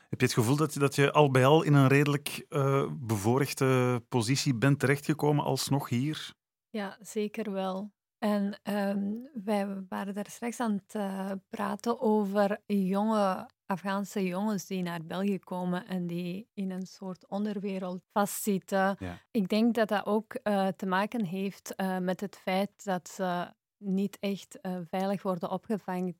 Heb 0.10 0.20
je 0.20 0.26
het 0.26 0.34
gevoel 0.34 0.56
dat, 0.56 0.74
dat 0.74 0.96
je 0.96 1.12
al 1.12 1.32
bij 1.32 1.46
al 1.46 1.64
in 1.64 1.74
een 1.74 1.88
redelijk 1.88 2.46
uh, 2.50 2.86
bevoorrechte 2.92 4.04
positie 4.10 4.56
bent 4.56 4.80
terechtgekomen 4.80 5.44
alsnog 5.44 5.90
hier? 5.90 6.34
Ja, 6.70 6.98
zeker 7.02 7.52
wel. 7.52 7.92
En 8.18 8.60
um, 8.64 9.30
wij 9.44 9.68
waren 9.90 10.14
daar 10.14 10.30
straks 10.30 10.60
aan 10.60 10.82
het 10.86 10.96
uh, 10.96 11.32
praten 11.50 12.02
over 12.02 12.60
jonge 12.66 13.50
Afghaanse 13.66 14.26
jongens 14.26 14.66
die 14.66 14.82
naar 14.82 15.06
België 15.06 15.40
komen 15.40 15.88
en 15.88 16.08
die 16.08 16.48
in 16.54 16.72
een 16.72 16.86
soort 16.86 17.28
onderwereld 17.28 18.04
vastzitten. 18.12 18.96
Ja. 19.00 19.20
Ik 19.32 19.48
denk 19.48 19.76
dat 19.76 19.88
dat 19.88 20.06
ook 20.06 20.40
uh, 20.44 20.68
te 20.68 20.86
maken 20.86 21.26
heeft 21.26 21.74
uh, 21.78 21.98
met 21.98 22.20
het 22.20 22.36
feit 22.36 22.84
dat 22.84 23.10
ze 23.10 23.54
niet 23.84 24.17
echt 24.20 24.60
veilig 24.89 25.22
worden 25.22 25.52
opgevangen, 25.52 26.15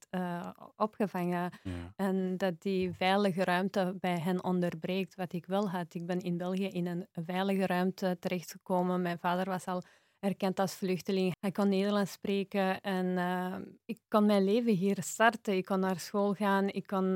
opgevangen 0.76 1.52
ja. 1.64 1.94
en 1.96 2.38
dat 2.38 2.62
die 2.62 2.94
veilige 2.94 3.44
ruimte 3.44 3.98
bij 4.00 4.20
hen 4.20 4.44
onderbreekt, 4.44 5.16
wat 5.16 5.34
ik 5.34 5.46
wel 5.46 5.70
had. 5.70 5.94
Ik 5.94 6.06
ben 6.06 6.20
in 6.20 6.38
België 6.38 6.68
in 6.68 6.88
een 6.88 7.08
veilige 7.12 7.66
ruimte 7.66 8.18
terechtgekomen. 8.20 9.02
Mijn 9.02 9.20
vader 9.20 9.46
was 9.46 9.66
al 9.66 9.82
erkend 10.20 10.60
als 10.60 10.74
vluchteling. 10.74 11.34
Ik 11.40 11.54
kon 11.54 11.70
Nederlands 11.70 12.12
spreken 12.12 12.82
en 12.82 13.06
uh, 13.06 13.56
ik 13.86 14.00
kon 14.08 14.26
mijn 14.26 14.44
leven 14.44 14.74
hier 14.74 14.98
starten. 15.04 15.56
Ik 15.56 15.66
kon 15.66 15.80
naar 15.80 16.00
school 16.00 16.34
gaan. 16.34 16.68
Ik 16.68 16.88
kon, 16.88 17.16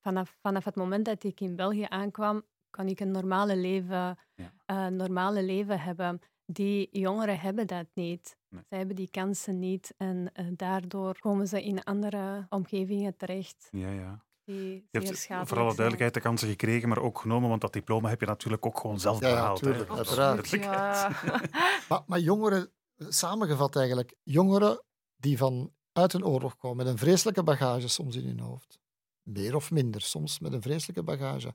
vanaf, 0.00 0.36
vanaf 0.40 0.64
het 0.64 0.76
moment 0.76 1.04
dat 1.04 1.24
ik 1.24 1.40
in 1.40 1.56
België 1.56 1.86
aankwam, 1.88 2.42
kon 2.70 2.86
ik 2.86 3.00
een 3.00 3.10
normale 3.10 3.56
leven, 3.56 4.18
ja. 4.34 4.88
normale 4.88 5.42
leven 5.42 5.80
hebben. 5.80 6.20
Die 6.52 6.88
jongeren 6.90 7.40
hebben 7.40 7.66
dat 7.66 7.86
niet. 7.94 8.36
Nee. 8.48 8.62
Zij 8.68 8.78
hebben 8.78 8.96
die 8.96 9.10
kansen 9.10 9.58
niet 9.58 9.94
en 9.96 10.32
daardoor 10.56 11.18
komen 11.18 11.48
ze 11.48 11.62
in 11.62 11.84
andere 11.84 12.46
omgevingen 12.48 13.16
terecht. 13.16 13.68
Ja, 13.70 13.90
ja 13.90 14.22
die 14.44 14.88
je 14.90 14.98
hebt 15.28 15.48
voor 15.48 15.58
alle 15.58 15.74
duidelijkheid 15.74 16.14
de 16.14 16.20
kansen 16.20 16.48
gekregen, 16.48 16.88
maar 16.88 17.02
ook 17.02 17.18
genomen, 17.18 17.48
want 17.48 17.60
dat 17.60 17.72
diploma 17.72 18.08
heb 18.08 18.20
je 18.20 18.26
natuurlijk 18.26 18.66
ook 18.66 18.78
gewoon 18.80 19.00
zelf 19.00 19.20
ja, 19.20 19.30
behaald. 19.30 19.62
Natuurlijk, 19.62 19.90
uiteraard. 19.90 20.48
Ja. 20.48 21.10
maar, 21.88 22.02
maar 22.06 22.18
jongeren, 22.18 22.70
samengevat 22.96 23.76
eigenlijk, 23.76 24.14
jongeren 24.22 24.82
die 25.16 25.36
van 25.36 25.72
uit 25.92 26.12
een 26.12 26.24
oorlog 26.24 26.56
komen 26.56 26.76
met 26.76 26.86
een 26.86 26.98
vreselijke 26.98 27.42
bagage 27.42 27.88
soms 27.88 28.16
in 28.16 28.26
hun 28.26 28.40
hoofd. 28.40 28.78
Meer 29.22 29.54
of 29.54 29.70
minder, 29.70 30.00
soms 30.00 30.38
met 30.38 30.52
een 30.52 30.62
vreselijke 30.62 31.02
bagage. 31.02 31.54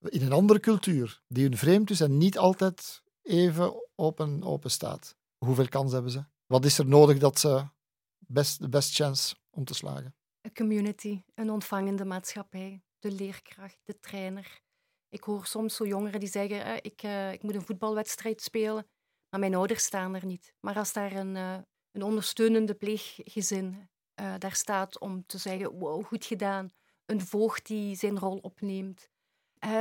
In 0.00 0.22
een 0.22 0.32
andere 0.32 0.60
cultuur, 0.60 1.22
die 1.28 1.42
hun 1.42 1.56
vreemd 1.56 1.90
is 1.90 2.00
en 2.00 2.18
niet 2.18 2.38
altijd 2.38 3.02
even 3.28 3.88
open, 3.94 4.42
open 4.42 4.70
staat. 4.70 5.16
Hoeveel 5.44 5.68
kans 5.68 5.92
hebben 5.92 6.10
ze? 6.10 6.24
Wat 6.46 6.64
is 6.64 6.78
er 6.78 6.86
nodig 6.86 7.18
dat 7.18 7.38
ze 7.38 7.64
best, 8.18 8.60
de 8.60 8.68
best 8.68 8.94
chance 8.94 9.36
om 9.50 9.64
te 9.64 9.74
slagen? 9.74 10.14
Een 10.40 10.54
community, 10.54 11.22
een 11.34 11.50
ontvangende 11.50 12.04
maatschappij, 12.04 12.82
de 12.98 13.12
leerkracht, 13.12 13.78
de 13.84 14.00
trainer. 14.00 14.60
Ik 15.08 15.22
hoor 15.22 15.46
soms 15.46 15.76
zo 15.76 15.86
jongeren 15.86 16.20
die 16.20 16.28
zeggen: 16.28 16.64
eh, 16.64 16.76
ik, 16.76 17.02
uh, 17.02 17.32
ik 17.32 17.42
moet 17.42 17.54
een 17.54 17.66
voetbalwedstrijd 17.66 18.42
spelen, 18.42 18.86
maar 19.30 19.40
mijn 19.40 19.54
ouders 19.54 19.84
staan 19.84 20.14
er 20.14 20.26
niet. 20.26 20.54
Maar 20.60 20.76
als 20.76 20.92
daar 20.92 21.12
een, 21.12 21.34
uh, 21.34 21.58
een 21.90 22.02
ondersteunende 22.02 22.74
pleeggezin 22.74 23.88
daar 24.38 24.54
staat 24.54 24.98
om 24.98 25.26
te 25.26 25.38
zeggen: 25.38 25.78
wow, 25.78 26.04
goed 26.04 26.24
gedaan. 26.24 26.70
Een 27.06 27.20
voogd 27.20 27.66
die 27.66 27.96
zijn 27.96 28.18
rol 28.18 28.38
opneemt. 28.38 29.08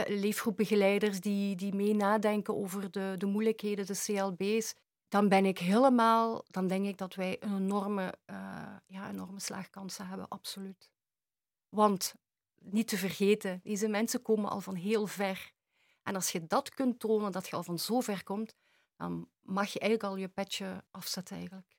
Leefgroepbegeleiders 0.08 1.20
die, 1.20 1.56
die 1.56 1.76
mee 1.76 1.94
nadenken 1.94 2.56
over 2.56 2.92
de, 2.92 3.16
de 3.18 3.26
moeilijkheden, 3.26 3.86
de 3.86 4.02
CLB's 4.06 4.76
dan 5.08 5.30
ben 5.30 5.46
ik 5.46 5.58
helemaal, 5.58 6.46
dan 6.48 6.68
denk 6.68 6.86
ik 6.86 6.98
dat 6.98 7.16
wij 7.16 7.38
een 7.40 7.56
enorme, 7.56 8.13
uh, 8.26 8.76
ja, 8.88 9.10
enorme 9.10 9.40
slaagkansen 9.40 10.08
hebben, 10.08 10.28
absoluut. 10.28 10.90
Want 11.70 12.16
niet 12.60 12.88
te 12.88 12.98
vergeten, 12.98 13.60
deze 13.63 13.88
mensen 13.88 14.22
komen 14.22 14.50
al 14.50 14.62
van 14.62 14.76
heel 14.76 15.08
ver. 15.08 15.52
En 16.04 16.16
als 16.16 16.32
je 16.32 16.48
dat 16.48 16.70
kunt 16.70 17.00
tonen, 17.00 17.32
dat 17.32 17.48
je 17.48 17.56
al 17.56 17.63
van 17.63 17.80
zo 17.80 18.00
ver 18.00 18.24
komt, 18.24 18.56
dan 18.96 19.30
mag 19.42 19.74
je 19.74 19.80
eigenlijk 19.80 20.12
al 20.12 20.18
je 20.18 20.28
petje 20.28 20.84
afzetten 20.92 21.36
eigenlijk. 21.36 21.77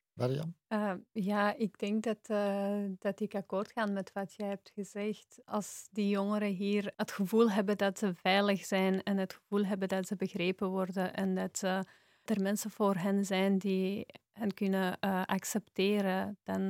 Uh, 0.69 0.93
ja, 1.13 1.55
ik 1.55 1.79
denk 1.79 2.03
dat, 2.03 2.19
uh, 2.31 2.85
dat 2.99 3.21
ik 3.21 3.35
akkoord 3.35 3.73
ga 3.73 3.87
met 3.87 4.13
wat 4.13 4.35
jij 4.35 4.49
hebt 4.49 4.71
gezegd. 4.75 5.41
Als 5.45 5.89
die 5.91 6.09
jongeren 6.09 6.53
hier 6.53 6.93
het 6.97 7.13
gevoel 7.13 7.51
hebben 7.51 7.77
dat 7.77 7.99
ze 7.99 8.15
veilig 8.15 8.65
zijn 8.65 9.03
en 9.03 9.17
het 9.17 9.35
gevoel 9.35 9.65
hebben 9.65 9.89
dat 9.89 10.07
ze 10.07 10.17
begrepen 10.17 10.69
worden 10.69 11.15
en 11.15 11.35
dat 11.35 11.59
ze 11.59 11.85
er 12.25 12.41
mensen 12.41 12.71
voor 12.71 12.95
hen 12.95 13.25
zijn 13.25 13.59
die 13.59 14.07
hen 14.33 14.55
kunnen 14.55 14.99
uh, 15.01 15.23
accepteren, 15.25 16.39
dan 16.43 16.63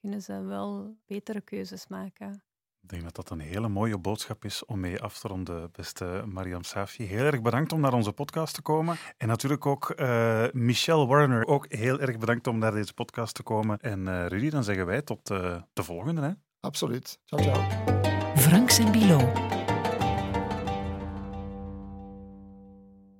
kunnen 0.00 0.22
ze 0.22 0.42
wel 0.42 0.96
betere 1.06 1.40
keuzes 1.40 1.86
maken. 1.86 2.42
Ik 2.88 2.94
denk 2.94 3.14
dat 3.14 3.16
dat 3.26 3.30
een 3.30 3.44
hele 3.44 3.68
mooie 3.68 3.98
boodschap 3.98 4.44
is 4.44 4.64
om 4.64 4.80
mee 4.80 5.02
af 5.02 5.18
te 5.18 5.28
ronden, 5.28 5.70
beste 5.72 6.22
Mariam 6.26 6.62
Safi. 6.62 7.04
Heel 7.04 7.24
erg 7.24 7.42
bedankt 7.42 7.72
om 7.72 7.80
naar 7.80 7.92
onze 7.92 8.12
podcast 8.12 8.54
te 8.54 8.62
komen. 8.62 8.96
En 9.16 9.28
natuurlijk 9.28 9.66
ook 9.66 9.92
uh, 9.96 10.44
Michelle 10.52 11.06
Warner, 11.06 11.46
ook 11.46 11.66
heel 11.68 12.00
erg 12.00 12.18
bedankt 12.18 12.46
om 12.46 12.58
naar 12.58 12.72
deze 12.72 12.94
podcast 12.94 13.34
te 13.34 13.42
komen. 13.42 13.78
En 13.80 14.00
uh, 14.06 14.26
Rudy, 14.26 14.50
dan 14.50 14.64
zeggen 14.64 14.86
wij 14.86 15.02
tot 15.02 15.30
uh, 15.30 15.56
de 15.72 15.82
volgende. 15.82 16.22
Hè? 16.22 16.30
Absoluut. 16.60 17.18
Ciao, 17.24 17.42
ciao. 17.42 17.68
Franks 18.36 18.78
en 18.78 18.92
Bilo. 18.92 19.32